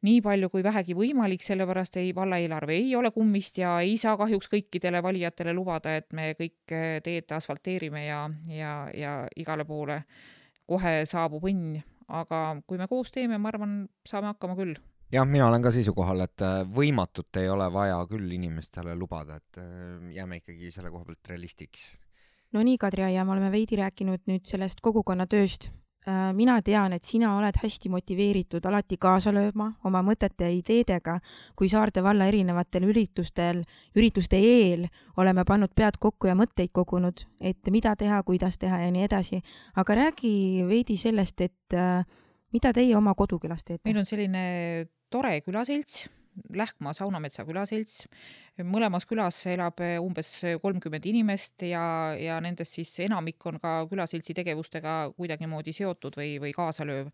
nii 0.06 0.20
palju 0.24 0.50
kui 0.50 0.64
vähegi 0.64 0.96
võimalik, 0.98 1.44
sellepärast 1.44 1.96
ei, 2.00 2.10
valla 2.14 2.38
eelarve 2.42 2.74
ei 2.74 2.94
ole 2.98 3.12
kummist 3.14 3.58
ja 3.60 3.76
ei 3.84 3.96
saa 4.00 4.16
kahjuks 4.18 4.50
kõikidele 4.50 5.02
valijatele 5.04 5.54
lubada, 5.54 5.94
et 5.96 6.10
me 6.12 6.32
kõik 6.38 6.74
teed 7.04 7.34
asfalteerime 7.36 8.06
ja, 8.06 8.22
ja, 8.50 8.76
ja 8.94 9.16
igale 9.38 9.66
poole 9.68 10.02
kohe 10.66 11.02
saabub 11.08 11.44
õnn, 11.50 11.76
aga 12.08 12.44
kui 12.66 12.80
me 12.80 12.88
koos 12.90 13.12
teeme, 13.14 13.38
ma 13.38 13.52
arvan, 13.52 13.82
saame 14.08 14.32
hakkama 14.32 14.56
küll. 14.58 14.78
Jah, 15.12 15.26
mina 15.28 15.44
olen 15.50 15.60
ka 15.62 15.70
seisukohal, 15.74 16.24
et 16.24 16.42
võimatut 16.72 17.36
ei 17.36 17.50
ole 17.52 17.66
vaja 17.72 17.98
küll 18.08 18.30
inimestele 18.32 18.94
lubada, 18.96 19.36
et 19.36 19.60
jääme 20.16 20.40
ikkagi 20.40 20.72
selle 20.72 20.90
koha 20.90 21.04
pealt 21.04 21.34
realistiks. 21.34 21.84
no 22.52 22.64
nii, 22.64 22.78
Kadri 22.80 23.04
Aia, 23.04 23.24
me 23.24 23.36
oleme 23.36 23.52
veidi 23.52 23.76
rääkinud 23.76 24.24
nüüd 24.26 24.48
sellest 24.48 24.80
kogukonnatööst 24.80 25.70
mina 26.34 26.56
tean, 26.62 26.92
et 26.96 27.04
sina 27.06 27.36
oled 27.36 27.56
hästi 27.62 27.90
motiveeritud 27.92 28.64
alati 28.66 28.96
kaasa 28.98 29.30
lööma 29.34 29.68
oma 29.86 30.00
mõtete 30.02 30.48
ja 30.48 30.54
ideedega, 30.54 31.18
kui 31.56 31.68
Saarde 31.70 32.02
valla 32.02 32.26
erinevatel 32.26 32.88
üritustel, 32.90 33.62
ürituste 33.94 34.40
eel 34.40 34.88
oleme 35.16 35.44
pannud 35.46 35.70
pead 35.74 36.00
kokku 36.02 36.26
ja 36.26 36.34
mõtteid 36.38 36.72
kogunud, 36.74 37.22
et 37.40 37.70
mida 37.70 37.94
teha, 37.96 38.22
kuidas 38.26 38.58
teha 38.58 38.80
ja 38.82 38.90
nii 38.90 39.06
edasi. 39.06 39.42
aga 39.76 39.94
räägi 39.94 40.64
veidi 40.68 40.96
sellest, 40.96 41.40
et 41.40 41.74
äh, 41.74 42.04
mida 42.52 42.72
teie 42.72 42.96
oma 42.96 43.14
kodukülas 43.14 43.64
teete? 43.64 43.82
meil 43.84 44.02
on 44.02 44.06
selline 44.06 44.88
tore 45.10 45.40
külaselts 45.40 46.08
Lähkmaa 46.52 46.92
Saunametsa 46.96 47.44
külaselts. 47.48 48.06
mõlemas 48.58 49.06
külas 49.08 49.40
elab 49.48 49.80
umbes 50.00 50.30
kolmkümmend 50.62 51.06
inimest 51.08 51.64
ja, 51.64 52.14
ja 52.18 52.38
nendest 52.40 52.76
siis 52.78 52.92
enamik 53.04 53.46
on 53.46 53.58
ka 53.60 53.86
külaseltsi 53.90 54.34
tegevustega 54.36 55.12
kuidagimoodi 55.16 55.72
seotud 55.72 56.16
või, 56.16 56.38
või 56.40 56.52
kaasalööv. 56.56 57.10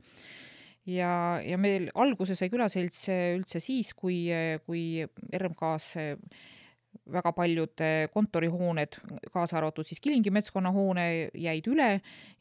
ja, 0.86 1.40
ja 1.44 1.58
meil 1.58 1.90
alguse 1.94 2.34
sai 2.34 2.50
külaselts 2.50 3.08
üldse 3.10 3.60
siis, 3.60 3.94
kui, 3.94 4.26
kui 4.66 5.06
RMK-s 5.34 5.96
väga 7.12 7.32
paljud 7.32 7.82
kontorihooned, 8.12 8.98
kaasa 9.32 9.58
arvatud 9.58 9.86
siis 9.88 10.00
Kilingi 10.00 10.30
metskonna 10.34 10.72
jäid 11.34 11.68
üle 11.72 11.88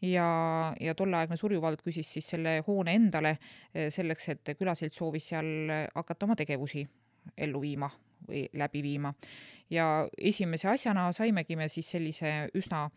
ja, 0.02 0.28
ja 0.80 0.96
tolleaegne 0.96 1.38
Surjuvald 1.40 1.84
küsis 1.86 2.10
siis 2.18 2.28
selle 2.36 2.58
hoone 2.68 2.96
endale 3.00 3.38
selleks, 3.74 4.30
et 4.36 4.56
külaselts 4.60 5.00
soovis 5.00 5.30
seal 5.32 5.72
hakata 5.96 6.28
oma 6.28 6.36
tegevusi 6.36 6.84
ellu 7.38 7.62
viima 7.62 7.90
või 8.28 8.48
läbi 8.54 8.84
viima. 8.84 9.14
ja 9.70 10.08
esimese 10.18 10.70
asjana 10.70 11.12
saimegi 11.12 11.56
me 11.56 11.68
siis 11.70 11.90
sellise 11.92 12.50
üsna 12.56 12.90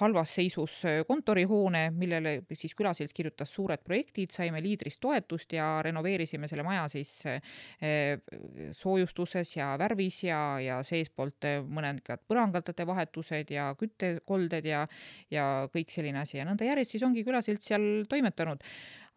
halvas 0.00 0.34
seisus 0.34 0.80
äh, 0.84 1.00
kontorihoone, 1.06 1.90
millele 1.94 2.32
siis 2.58 2.74
külaselts 2.76 3.14
kirjutas 3.16 3.52
suured 3.54 3.82
projektid, 3.86 4.32
saime 4.34 4.60
liidrist 4.62 5.00
toetust 5.00 5.54
ja 5.56 5.80
renoveerisime 5.86 6.48
selle 6.50 6.64
maja 6.66 6.88
siis 6.92 7.12
äh, 7.30 8.18
soojustuses 8.76 9.56
ja 9.56 9.72
värvis 9.78 10.22
ja, 10.26 10.40
ja 10.62 10.80
seestpoolt 10.86 11.48
äh, 11.48 11.62
mõned 11.62 12.02
põrandate 12.26 12.86
vahetused 12.86 13.54
ja 13.54 13.70
küttekolded 13.78 14.66
ja, 14.66 14.84
ja 15.30 15.48
kõik 15.72 15.94
selline 15.94 16.24
asi. 16.24 16.40
Ja 16.40 16.48
nõnda 16.48 16.66
järjest 16.66 16.96
siis 16.96 17.06
ongi 17.06 17.24
külaselts 17.26 17.70
seal 17.70 18.06
toimetanud 18.10 18.64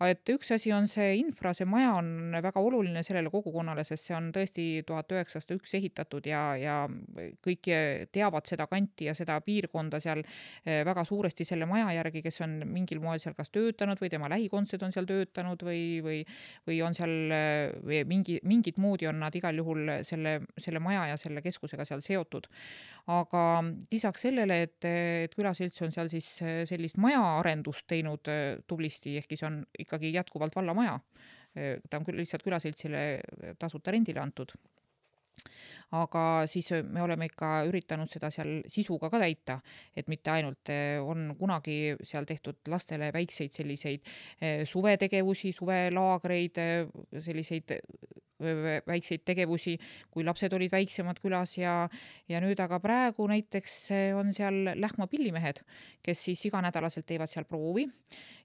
et 0.07 0.29
üks 0.31 0.53
asi 0.55 0.71
on 0.71 0.85
see 0.87 1.17
infra, 1.19 1.51
see 1.55 1.67
maja 1.67 1.91
on 1.99 2.37
väga 2.39 2.61
oluline 2.63 3.01
sellele 3.03 3.31
kogukonnale, 3.33 3.83
sest 3.83 4.07
see 4.07 4.15
on 4.15 4.29
tõesti 4.35 4.67
tuhat 4.87 5.11
üheksasada 5.11 5.57
üks 5.59 5.73
ehitatud 5.75 6.29
ja, 6.29 6.43
ja 6.55 6.75
kõik 7.43 7.67
teavad 8.15 8.47
seda 8.47 8.69
kanti 8.71 9.09
ja 9.09 9.15
seda 9.17 9.35
piirkonda 9.43 9.99
seal 9.99 10.21
eh, 10.23 10.85
väga 10.87 11.03
suuresti 11.07 11.47
selle 11.47 11.67
maja 11.67 11.91
järgi, 11.97 12.23
kes 12.23 12.39
on 12.45 12.55
mingil 12.71 13.03
moel 13.03 13.19
seal 13.19 13.35
kas 13.35 13.51
töötanud 13.51 13.99
või 13.99 14.11
tema 14.13 14.31
lähikondsed 14.31 14.87
on 14.87 14.95
seal 14.95 15.09
töötanud 15.09 15.67
või, 15.67 15.83
või, 16.05 16.21
või 16.69 16.79
on 16.87 16.95
seal 16.95 17.35
eh, 17.35 17.75
või 17.83 18.03
mingi, 18.07 18.39
mingit 18.47 18.79
moodi 18.79 19.09
on 19.11 19.19
nad 19.25 19.35
igal 19.35 19.59
juhul 19.59 19.97
selle, 20.07 20.39
selle 20.55 20.79
maja 20.83 21.09
ja 21.11 21.19
selle 21.19 21.43
keskusega 21.43 21.83
seal 21.87 22.05
seotud. 22.05 22.47
Aga 23.10 23.43
lisaks 23.91 24.28
sellele, 24.28 24.62
et, 24.68 24.86
et 25.26 25.36
külaselts 25.38 25.82
on 25.86 25.93
seal 25.93 26.10
siis 26.12 26.30
eh, 26.45 26.64
sellist 26.70 26.99
majaarendust 27.01 27.88
teinud 27.89 28.30
tublisti, 28.70 29.18
ehkki 29.22 29.39
see 29.39 29.47
on 29.49 29.62
ikkagi 29.86 30.14
jätkuvalt 30.14 30.57
vallamaja. 30.60 30.99
ta 31.89 31.97
on 31.97 32.03
küll 32.05 32.20
lihtsalt 32.22 32.43
külaseltsile 32.45 32.99
tasuta 33.60 33.91
rendile 33.91 34.22
antud. 34.22 34.51
aga 35.97 36.45
siis 36.45 36.70
me 36.86 37.01
oleme 37.01 37.26
ikka 37.26 37.64
üritanud 37.66 38.12
seda 38.12 38.30
seal 38.30 38.60
sisuga 38.70 39.10
ka 39.10 39.20
täita, 39.24 39.55
et 39.97 40.07
mitte 40.07 40.30
ainult 40.30 40.70
on 41.01 41.34
kunagi 41.39 41.95
seal 42.03 42.30
tehtud 42.30 42.62
lastele 42.70 43.10
väikseid 43.14 43.55
selliseid 43.55 44.05
suvetegevusi, 44.70 45.51
suvelaagreid, 45.57 46.62
selliseid 47.26 47.80
väikseid 48.39 49.25
tegevusi, 49.27 49.75
kui 50.11 50.23
lapsed 50.23 50.53
olid 50.55 50.71
väiksemad 50.71 51.19
külas 51.23 51.57
ja, 51.57 51.75
ja 52.29 52.41
nüüd 52.43 52.59
aga 52.63 52.79
praegu 52.83 53.27
näiteks 53.29 53.77
on 54.19 54.33
seal 54.35 54.73
Lähma 54.79 55.07
pillimehed, 55.11 55.63
kes 56.03 56.25
siis 56.29 56.45
iganädalaselt 56.49 57.07
teevad 57.09 57.31
seal 57.31 57.47
proovi 57.49 57.87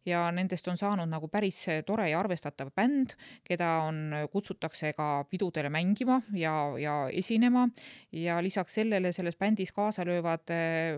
ja 0.07 0.25
nendest 0.35 0.69
on 0.69 0.77
saanud 0.77 1.09
nagu 1.11 1.29
päris 1.33 1.61
tore 1.87 2.09
ja 2.11 2.21
arvestatav 2.21 2.71
bänd, 2.77 3.15
keda 3.45 3.71
on, 3.89 4.01
kutsutakse 4.33 4.93
ka 4.97 5.09
pidudele 5.31 5.71
mängima 5.73 6.21
ja, 6.37 6.55
ja 6.81 6.97
esinema. 7.13 7.67
Ja 8.13 8.41
lisaks 8.45 8.75
sellele 8.81 9.13
selles 9.13 9.37
bändis 9.41 9.73
kaasa 9.73 10.05
löövad 10.05 10.53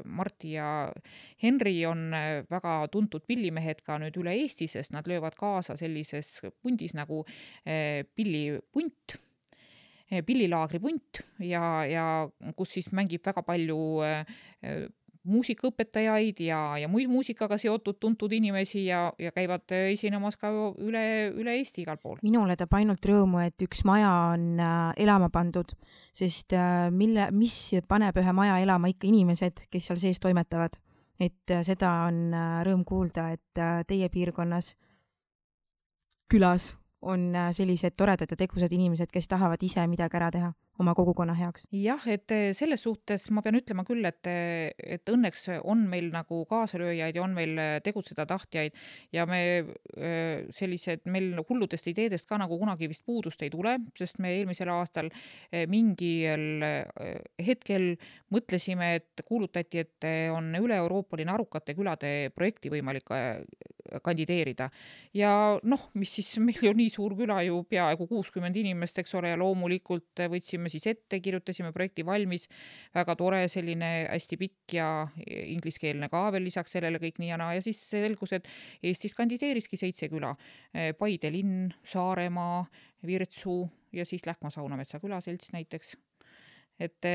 Marti 0.05 0.53
ja 0.57 0.93
Henri 1.43 1.79
on 1.87 2.11
väga 2.51 2.79
tuntud 2.93 3.27
pillimehed 3.27 3.83
ka 3.87 4.01
nüüd 4.03 4.19
üle 4.21 4.35
Eesti, 4.37 4.69
sest 4.71 4.95
nad 4.95 5.07
löövad 5.07 5.39
kaasa 5.39 5.77
sellises 5.77 6.41
pundis 6.63 6.95
nagu 6.97 7.25
pillipunt 8.15 9.19
pillilaagri 10.07 10.79
punt 10.79 11.21
ja, 11.43 11.83
ja 11.87 12.05
kus 12.57 12.77
siis 12.77 12.93
mängib 12.95 13.25
väga 13.27 13.43
palju 13.43 13.79
muusikaõpetajaid 15.27 16.41
ja, 16.47 16.61
ja 16.81 16.89
muid 16.91 17.11
muusikaga 17.11 17.59
seotud 17.61 17.99
tuntud 18.01 18.33
inimesi 18.33 18.87
ja, 18.87 19.09
ja 19.19 19.33
käivad 19.35 19.73
esinemas 19.93 20.39
ka 20.41 20.51
üle, 20.83 21.05
üle 21.35 21.57
Eesti 21.59 21.85
igal 21.85 21.99
pool. 22.03 22.21
minule 22.23 22.57
teeb 22.57 22.73
ainult 22.79 23.07
rõõmu, 23.11 23.43
et 23.47 23.67
üks 23.67 23.85
maja 23.89 24.13
on 24.33 24.61
äh, 24.63 24.95
elama 25.07 25.31
pandud, 25.35 25.75
sest 26.17 26.57
äh, 26.57 26.89
mille, 26.95 27.31
mis 27.37 27.59
paneb 27.89 28.19
ühe 28.23 28.35
maja 28.37 28.59
elama 28.63 28.91
ikka 28.93 29.09
inimesed, 29.11 29.67
kes 29.71 29.91
seal 29.91 30.01
sees 30.01 30.23
toimetavad. 30.23 30.79
et 31.21 31.51
äh, 31.51 31.63
seda 31.67 31.93
on 32.09 32.35
rõõm 32.67 32.85
kuulda, 32.85 33.31
et 33.33 33.87
teie 33.89 34.09
piirkonnas, 34.13 34.75
külas 36.31 36.75
on 37.07 37.31
äh, 37.35 37.51
sellised 37.55 37.97
toredad 37.97 38.31
ja 38.31 38.39
tegusad 38.39 38.73
inimesed, 38.73 39.11
kes 39.13 39.29
tahavad 39.31 39.63
ise 39.63 39.85
midagi 39.91 40.19
ära 40.19 40.31
teha 40.35 40.53
oma 40.77 40.93
kogukonna 40.93 41.33
heaks. 41.33 41.65
jah, 41.73 42.03
et 42.13 42.33
selles 42.53 42.83
suhtes 42.85 43.31
ma 43.33 43.41
pean 43.41 43.57
ütlema 43.57 43.85
küll, 43.89 44.05
et, 44.05 44.29
et 44.29 45.09
õnneks 45.09 45.47
on 45.65 45.87
meil 45.89 46.11
nagu 46.13 46.43
kaasalööjaid 46.51 47.17
ja 47.17 47.23
on 47.25 47.33
meil 47.37 47.57
tegutseda 47.85 48.27
tahtjaid 48.29 48.77
ja 49.17 49.25
me 49.25 49.41
sellised, 50.53 51.07
meil 51.09 51.41
hulludest 51.49 51.89
ideedest 51.89 52.29
ka 52.29 52.37
nagu 52.43 52.59
kunagi 52.61 52.91
vist 52.93 53.07
puudust 53.09 53.41
ei 53.47 53.55
tule, 53.55 53.79
sest 53.97 54.21
me 54.21 54.35
eelmisel 54.37 54.69
aastal 54.75 55.09
mingil 55.73 56.61
hetkel 57.41 57.95
mõtlesime, 58.37 58.93
et 59.01 59.25
kuulutati, 59.25 59.81
et 59.87 60.11
on 60.37 60.53
üle-euroopaline 60.61 61.33
arukate 61.33 61.73
külade 61.79 62.13
projekti 62.37 62.73
võimalik 62.77 63.17
kandideerida. 64.03 64.69
ja 65.15 65.33
noh, 65.63 65.89
mis 65.95 66.15
siis, 66.19 66.33
meil 66.47 66.63
ju 66.63 66.73
nii 66.77 66.91
suur 66.93 67.17
küla 67.19 67.41
ju 67.47 67.63
peaaegu 67.71 68.09
kuuskümmend 68.11 68.57
inimest, 68.57 68.99
eks 69.03 69.15
ole, 69.19 69.33
ja 69.33 69.41
loomulikult 69.41 70.25
võtsime 70.33 70.71
ise 70.73 70.95
ette, 70.97 71.21
kirjutasime 71.21 71.73
projekti 71.75 72.05
valmis, 72.07 72.49
väga 72.95 73.17
tore, 73.19 73.45
selline 73.53 73.93
hästi 74.11 74.41
pikk 74.41 74.77
ja 74.79 74.91
ingliskeelne 75.27 76.11
ka 76.13 76.27
veel 76.35 76.47
lisaks 76.47 76.77
sellele 76.77 77.01
kõik 77.03 77.21
nii 77.23 77.33
ja 77.33 77.41
naa. 77.41 77.55
Ja 77.57 77.65
siis 77.65 77.81
selgus, 77.91 78.35
et 78.37 78.49
Eestis 78.83 79.15
kandideeriski 79.17 79.79
seitse 79.81 80.09
küla. 80.13 80.35
Paide 80.99 81.31
linn, 81.33 81.71
Saaremaa, 81.87 82.65
Virtsu 83.07 83.63
ja 83.93 84.05
siis 84.05 84.27
Lähma 84.27 84.51
Saunametsa 84.51 85.01
külaselts 85.01 85.53
näiteks. 85.55 85.97
Et 86.81 87.07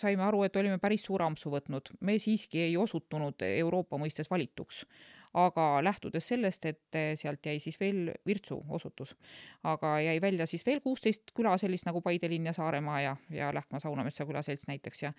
saime 0.00 0.24
aru, 0.24 0.44
et 0.46 0.54
olime 0.56 0.78
päris 0.80 1.02
suure 1.04 1.26
ampsu 1.26 1.50
võtnud, 1.52 1.90
me 2.00 2.14
siiski 2.18 2.62
ei 2.64 2.76
osutunud 2.80 3.42
Euroopa 3.44 3.98
mõistes 4.00 4.30
valituks 4.30 4.86
aga 5.34 5.84
lähtudes 5.84 6.26
sellest, 6.26 6.64
et 6.66 6.98
sealt 7.14 7.46
jäi 7.46 7.58
siis 7.62 7.78
veel 7.80 8.10
Virtsu 8.26 8.58
osutus. 8.68 9.14
aga 9.62 10.00
jäi 10.00 10.20
välja 10.20 10.46
siis 10.46 10.66
veel 10.66 10.80
kuusteist 10.80 11.30
küla, 11.34 11.56
sellist 11.58 11.86
nagu 11.86 12.00
Paide 12.00 12.28
linn 12.28 12.46
ja 12.46 12.52
Saaremaa 12.52 13.00
ja, 13.00 13.16
ja 13.30 13.54
Lähma 13.54 13.78
Saunametsa 13.78 14.26
külaselts 14.26 14.66
näiteks 14.66 15.02
ja 15.02 15.12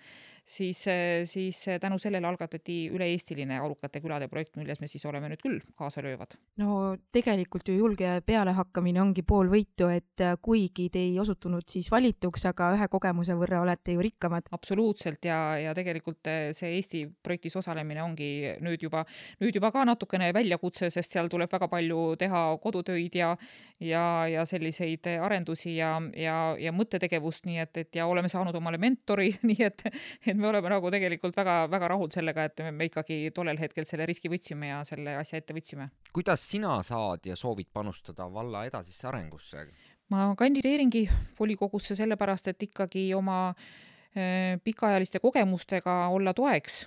siis, 0.44 0.84
siis 1.24 1.64
tänu 1.80 1.98
sellele 1.98 2.26
algatati 2.26 2.90
üle-eestiline 2.92 3.60
arukate 3.60 4.00
külade 4.00 4.28
projekt, 4.28 4.56
milles 4.56 4.80
me 4.80 4.88
siis 4.90 5.04
oleme 5.06 5.30
nüüd 5.32 5.42
küll 5.42 5.60
kaasalöövad. 5.78 6.36
no 6.60 6.96
tegelikult 7.12 7.68
ju 7.68 7.76
julge 7.78 8.20
pealehakkamine 8.26 9.00
ongi 9.02 9.22
pool 9.22 9.48
võitu, 9.52 9.88
et 9.88 10.26
kuigi 10.42 10.88
te 10.92 11.00
ei 11.06 11.18
osutunud 11.20 11.64
siis 11.68 11.90
valituks, 11.90 12.46
aga 12.50 12.72
ühe 12.76 12.88
kogemuse 12.92 13.36
võrra 13.38 13.62
olete 13.62 13.96
ju 13.96 14.04
rikkamad. 14.04 14.50
absoluutselt 14.52 15.24
ja, 15.24 15.56
ja 15.58 15.74
tegelikult 15.74 16.28
see 16.52 16.74
Eesti 16.76 17.06
projektis 17.22 17.56
osalemine 17.56 18.02
ongi 18.02 18.30
nüüd 18.60 18.82
juba, 18.82 19.04
nüüd 19.40 19.56
juba 19.56 19.72
ka 19.72 19.84
natukene 20.02 20.32
väljakutse, 20.34 20.90
sest 20.90 21.14
seal 21.14 21.28
tuleb 21.30 21.50
väga 21.52 21.68
palju 21.70 22.16
teha 22.18 22.40
kodutöid 22.62 23.14
ja 23.14 23.36
ja, 23.82 24.26
ja 24.28 24.44
selliseid 24.46 25.06
arendusi 25.22 25.76
ja, 25.76 25.96
ja, 26.16 26.54
ja 26.58 26.72
mõttetegevust, 26.74 27.46
nii 27.46 27.58
et, 27.62 27.76
et 27.82 27.98
ja 27.98 28.06
oleme 28.06 28.28
saanud 28.30 28.54
omale 28.54 28.78
mentori, 28.78 29.30
nii 29.48 29.66
et, 29.66 29.84
et 30.26 30.36
me 30.38 30.48
oleme 30.48 30.70
nagu 30.70 30.90
tegelikult 30.90 31.36
väga-väga 31.36 31.92
rahul 31.94 32.10
sellega, 32.14 32.46
et 32.46 32.64
me 32.70 32.86
ikkagi 32.90 33.30
tollel 33.34 33.58
hetkel 33.58 33.86
selle 33.88 34.06
riski 34.06 34.30
võtsime 34.32 34.70
ja 34.70 34.82
selle 34.88 35.16
asja 35.18 35.40
ette 35.42 35.54
võtsime. 35.54 35.90
kuidas 36.12 36.44
sina 36.50 36.80
saad 36.86 37.26
ja 37.26 37.36
soovid 37.36 37.72
panustada 37.72 38.28
valla 38.30 38.66
edasisse 38.66 39.08
arengusse? 39.10 39.66
ma 40.12 40.32
kandideeringi 40.38 41.06
volikogusse 41.38 41.96
sellepärast, 41.98 42.52
et 42.52 42.68
ikkagi 42.68 43.08
oma 43.16 43.48
äh, 43.50 44.58
pikaajaliste 44.62 45.22
kogemustega 45.22 46.06
olla 46.12 46.34
toeks 46.34 46.84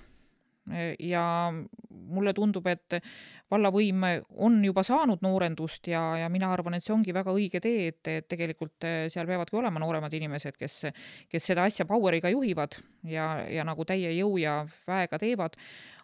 ja 1.00 1.24
mulle 1.90 2.34
tundub, 2.34 2.66
et 2.68 2.98
vallavõim 3.52 4.06
on 4.42 4.58
juba 4.66 4.84
saanud 4.86 5.22
noorendust 5.22 5.88
ja, 5.92 6.02
ja 6.24 6.30
mina 6.34 6.50
arvan, 6.54 6.78
et 6.78 6.86
see 6.86 6.94
ongi 6.96 7.14
väga 7.14 7.34
õige 7.36 7.62
tee, 7.62 7.90
et, 7.92 8.02
et 8.10 8.28
tegelikult 8.30 8.88
seal 9.14 9.30
peavadki 9.30 9.60
olema 9.60 9.82
nooremad 9.84 10.14
inimesed, 10.18 10.58
kes, 10.58 10.80
kes 11.30 11.52
seda 11.52 11.68
asja 11.70 11.86
power'iga 11.90 12.34
juhivad 12.34 12.80
ja, 13.10 13.46
ja 13.50 13.68
nagu 13.68 13.86
täie 13.86 14.16
jõu 14.18 14.40
ja 14.42 14.64
väega 14.90 15.22
teevad 15.22 15.60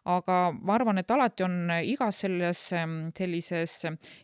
aga 0.10 0.38
ma 0.58 0.76
arvan, 0.76 0.98
et 1.02 1.12
alati 1.14 1.46
on 1.46 1.74
igas 1.86 2.24
selles 2.24 2.64
sellises 3.18 3.76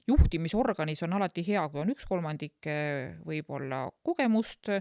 juhtimisorganis 0.10 1.04
on 1.06 1.14
alati 1.20 1.44
hea, 1.46 1.68
kui 1.70 1.84
on 1.84 1.94
üks 1.94 2.08
kolmandik 2.10 2.70
võib-olla 3.28 3.84
kogemust, 4.06 4.72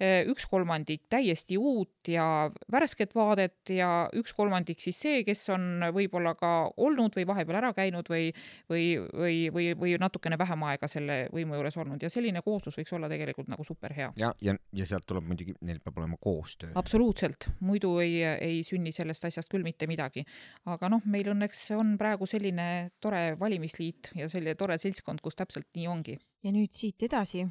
üks 0.00 0.46
kolmandik 0.48 1.04
täiesti 1.12 1.58
uut 1.60 2.08
ja 2.08 2.24
värsket 2.72 3.14
vaadet 3.14 3.70
ja 3.74 4.08
üks 4.16 4.32
kolmandik 4.36 4.80
siis 4.80 4.98
see, 5.02 5.20
kes 5.26 5.44
on 5.52 5.84
võib-olla 5.94 6.32
ka 6.38 6.52
olnud 6.80 7.14
või 7.18 7.26
vahepeal 7.28 7.60
ära 7.60 7.72
käinud 7.76 8.08
või, 8.10 8.30
või, 8.70 8.84
või, 9.12 9.36
või, 9.52 9.66
või 9.78 9.94
natukene 10.00 10.38
vähem 10.40 10.64
aega 10.70 10.88
selle 10.90 11.20
võimu 11.34 11.58
juures 11.58 11.76
olnud 11.80 12.02
ja 12.02 12.10
selline 12.12 12.42
kooslus 12.46 12.80
võiks 12.80 12.94
olla 12.96 13.10
tegelikult 13.12 13.50
nagu 13.52 13.66
super 13.66 13.94
hea. 13.96 14.10
ja, 14.20 14.32
ja, 14.40 14.56
ja 14.72 14.88
sealt 14.88 15.06
tuleb 15.06 15.28
muidugi, 15.28 15.54
neil 15.60 15.82
peab 15.84 16.00
olema 16.00 16.16
koostöö. 16.20 16.72
absoluutselt, 16.80 17.50
muidu 17.60 17.92
ei, 18.00 18.22
ei 18.24 18.62
sünni 18.66 18.94
sellest 18.96 19.28
asjast 19.28 19.52
küll 19.52 19.66
mitte 19.66 19.88
midagi. 19.90 20.24
Aga 20.70 20.90
noh, 20.92 21.04
meil 21.04 21.32
õnneks 21.32 21.62
on 21.76 21.96
praegu 22.00 22.26
selline 22.26 22.90
tore 23.00 23.36
valimisliit 23.40 24.12
ja 24.18 24.28
selline 24.28 24.56
tore 24.58 24.78
seltskond, 24.78 25.22
kus 25.24 25.38
täpselt 25.38 25.68
nii 25.76 25.86
ongi. 25.90 26.18
ja 26.42 26.52
nüüd 26.52 26.72
siit 26.76 27.02
edasi. 27.08 27.46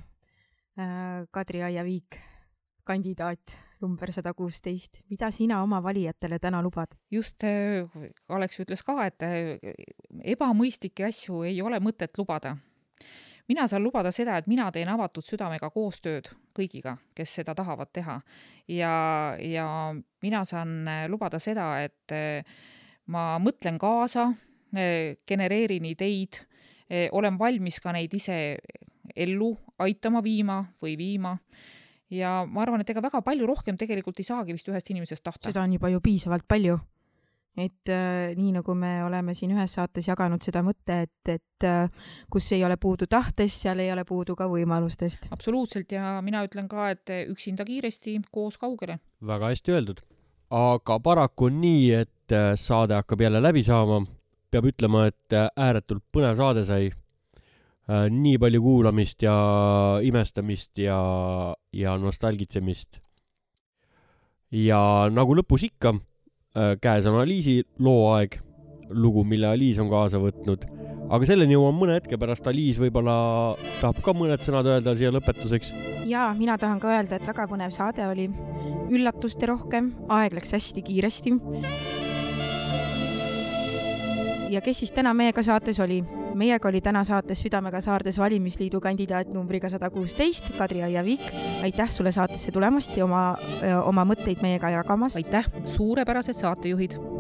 Kadri 1.31 1.59
Aiaviik 1.65 2.15
kandidaat 2.89 3.57
number 3.81 4.11
sada 4.13 4.33
kuusteist, 4.35 5.03
mida 5.11 5.29
sina 5.31 5.61
oma 5.63 5.79
valijatele 5.83 6.39
täna 6.39 6.61
lubad? 6.63 6.95
just 7.11 7.43
äh, 7.43 7.87
Alex 8.29 8.59
ütles 8.63 8.83
ka, 8.85 8.97
et 9.07 9.23
äh, 9.25 9.75
ebamõistlikke 10.33 11.07
asju 11.09 11.43
ei 11.47 11.61
ole 11.61 11.79
mõtet 11.83 12.17
lubada. 12.19 12.55
mina 13.47 13.67
saan 13.67 13.83
lubada 13.83 14.11
seda, 14.11 14.37
et 14.37 14.47
mina 14.47 14.69
teen 14.71 14.89
avatud 14.89 15.25
südamega 15.25 15.69
koostööd 15.73 16.29
kõigiga, 16.55 16.97
kes 17.15 17.39
seda 17.39 17.55
tahavad 17.55 17.91
teha. 17.93 18.19
ja, 18.67 18.93
ja 19.39 19.67
mina 20.21 20.43
saan 20.45 20.87
äh, 20.87 21.05
lubada 21.09 21.39
seda, 21.39 21.71
et 21.83 22.15
äh, 22.15 22.43
ma 23.09 23.23
mõtlen 23.41 23.79
kaasa, 23.81 24.29
genereerin 25.25 25.85
ideid, 25.89 26.37
olen 27.17 27.39
valmis 27.39 27.79
ka 27.81 27.89
neid 27.95 28.13
ise 28.13 28.35
ellu 29.15 29.49
aitama 29.81 30.21
viima 30.21 30.59
või 30.81 30.93
viima 30.99 31.33
ja 32.13 32.43
ma 32.49 32.63
arvan, 32.63 32.83
et 32.83 32.89
ega 32.89 33.03
väga 33.03 33.21
palju 33.25 33.47
rohkem 33.49 33.77
tegelikult 33.79 34.19
ei 34.21 34.27
saagi 34.27 34.55
vist 34.55 34.69
ühest 34.69 34.89
inimesest 34.93 35.23
tahta. 35.25 35.49
seda 35.49 35.63
on 35.63 35.75
juba 35.77 35.91
ju 35.93 36.01
piisavalt 36.01 36.47
palju. 36.47 36.79
et 37.59 37.91
äh, 37.91 38.35
nii 38.37 38.53
nagu 38.55 38.73
me 38.77 38.91
oleme 39.03 39.33
siin 39.35 39.51
ühes 39.51 39.73
saates 39.75 40.07
jaganud 40.07 40.43
seda 40.45 40.61
mõtte, 40.63 41.01
et, 41.05 41.31
et 41.33 41.67
äh, 41.67 41.89
kus 42.31 42.51
ei 42.55 42.63
ole 42.63 42.77
puudu 42.77 43.07
tahtest, 43.09 43.65
seal 43.65 43.81
ei 43.83 43.91
ole 43.91 44.05
puudu 44.07 44.35
ka 44.35 44.47
võimalustest. 44.49 45.31
absoluutselt 45.33 45.91
ja 45.91 46.19
mina 46.25 46.45
ütlen 46.47 46.69
ka, 46.71 46.89
et 46.93 47.11
üksinda 47.27 47.65
kiiresti, 47.67 48.19
koos 48.31 48.57
kaugele. 48.57 48.99
väga 49.21 49.53
hästi 49.53 49.75
öeldud. 49.75 50.05
Aga 50.49 50.99
paraku 50.99 51.49
on 51.49 51.59
nii, 51.61 51.83
et 52.03 52.33
äh, 52.33 52.53
saade 52.57 52.97
hakkab 52.97 53.21
jälle 53.21 53.41
läbi 53.41 53.63
saama. 53.63 54.05
peab 54.51 54.65
ütlema, 54.65 55.05
et 55.05 55.33
äh, 55.33 55.49
ääretult 55.55 56.03
põnev 56.11 56.37
saade 56.37 56.65
sai. 56.65 56.91
nii 57.89 58.37
palju 58.37 58.59
kuulamist 58.61 59.23
ja 59.25 59.33
imestamist 60.05 60.77
ja, 60.77 60.97
ja 61.73 61.97
nostalgitsemist. 61.97 62.99
ja 64.51 65.09
nagu 65.09 65.33
lõpus 65.33 65.65
ikka, 65.65 65.95
käes 66.81 67.05
on 67.09 67.17
Aliisi 67.21 67.63
loo 67.79 68.11
aeg, 68.13 68.37
lugu, 68.89 69.23
mille 69.23 69.47
Aliis 69.47 69.79
on 69.79 69.89
kaasa 69.89 70.19
võtnud. 70.21 70.65
aga 71.09 71.25
selleni 71.25 71.55
jõuame 71.55 71.79
mõne 71.79 71.95
hetke 71.97 72.17
pärast. 72.21 72.47
Aliis 72.47 72.77
võib-olla 72.81 73.55
tahab 73.79 74.01
ka 74.05 74.13
mõned 74.13 74.43
sõnad 74.45 74.67
öelda 74.69 74.95
siia 74.97 75.11
lõpetuseks. 75.13 75.73
ja 76.05 76.33
mina 76.37 76.57
tahan 76.57 76.79
ka 76.79 76.91
öelda, 76.97 77.15
et 77.15 77.27
väga 77.27 77.47
põnev 77.47 77.71
saade 77.71 78.07
oli, 78.07 78.29
üllatuste 78.89 79.49
rohkem, 79.49 79.93
aeg 80.09 80.33
läks 80.33 80.53
hästi 80.53 80.81
kiiresti. 80.81 81.35
ja 84.49 84.61
kes 84.61 84.79
siis 84.79 84.91
täna 84.91 85.13
meiega 85.13 85.43
saates 85.43 85.79
oli? 85.79 86.03
meiega 86.39 86.69
oli 86.69 86.81
täna 86.81 87.03
saates 87.03 87.41
Südamega 87.41 87.81
Saardes 87.81 88.19
valimisliidu 88.19 88.79
kandidaat 88.81 89.31
numbriga 89.33 89.69
sada 89.69 89.89
kuusteist, 89.89 90.51
Kadri 90.57 90.83
Aiavik. 90.83 91.21
aitäh 91.63 91.89
sulle 91.89 92.11
saatesse 92.11 92.51
tulemast 92.51 92.97
ja 92.97 93.05
oma, 93.05 93.35
oma 93.83 94.05
mõtteid 94.05 94.41
meiega 94.41 94.69
jagamast. 94.69 95.15
aitäh, 95.15 95.49
suurepärased 95.65 96.37
saatejuhid. 96.37 97.18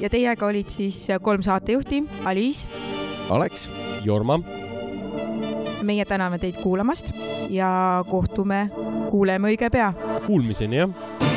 Ja 0.00 0.10
teiega 0.10 0.46
olid 0.46 0.70
siis 0.72 1.06
kolm 1.22 1.42
saatejuhti, 1.42 2.02
Aliis, 2.24 2.66
Alex, 3.30 3.68
Jorma. 4.04 4.40
Meie 5.84 6.04
täname 6.08 6.38
teid 6.40 6.56
kuulamast 6.62 7.12
ja 7.52 8.04
kohtume, 8.08 8.70
kuuleme 9.10 9.52
õige 9.52 9.70
pea. 9.70 9.92
Kuulmiseni 10.26 10.80
jah 10.80 11.33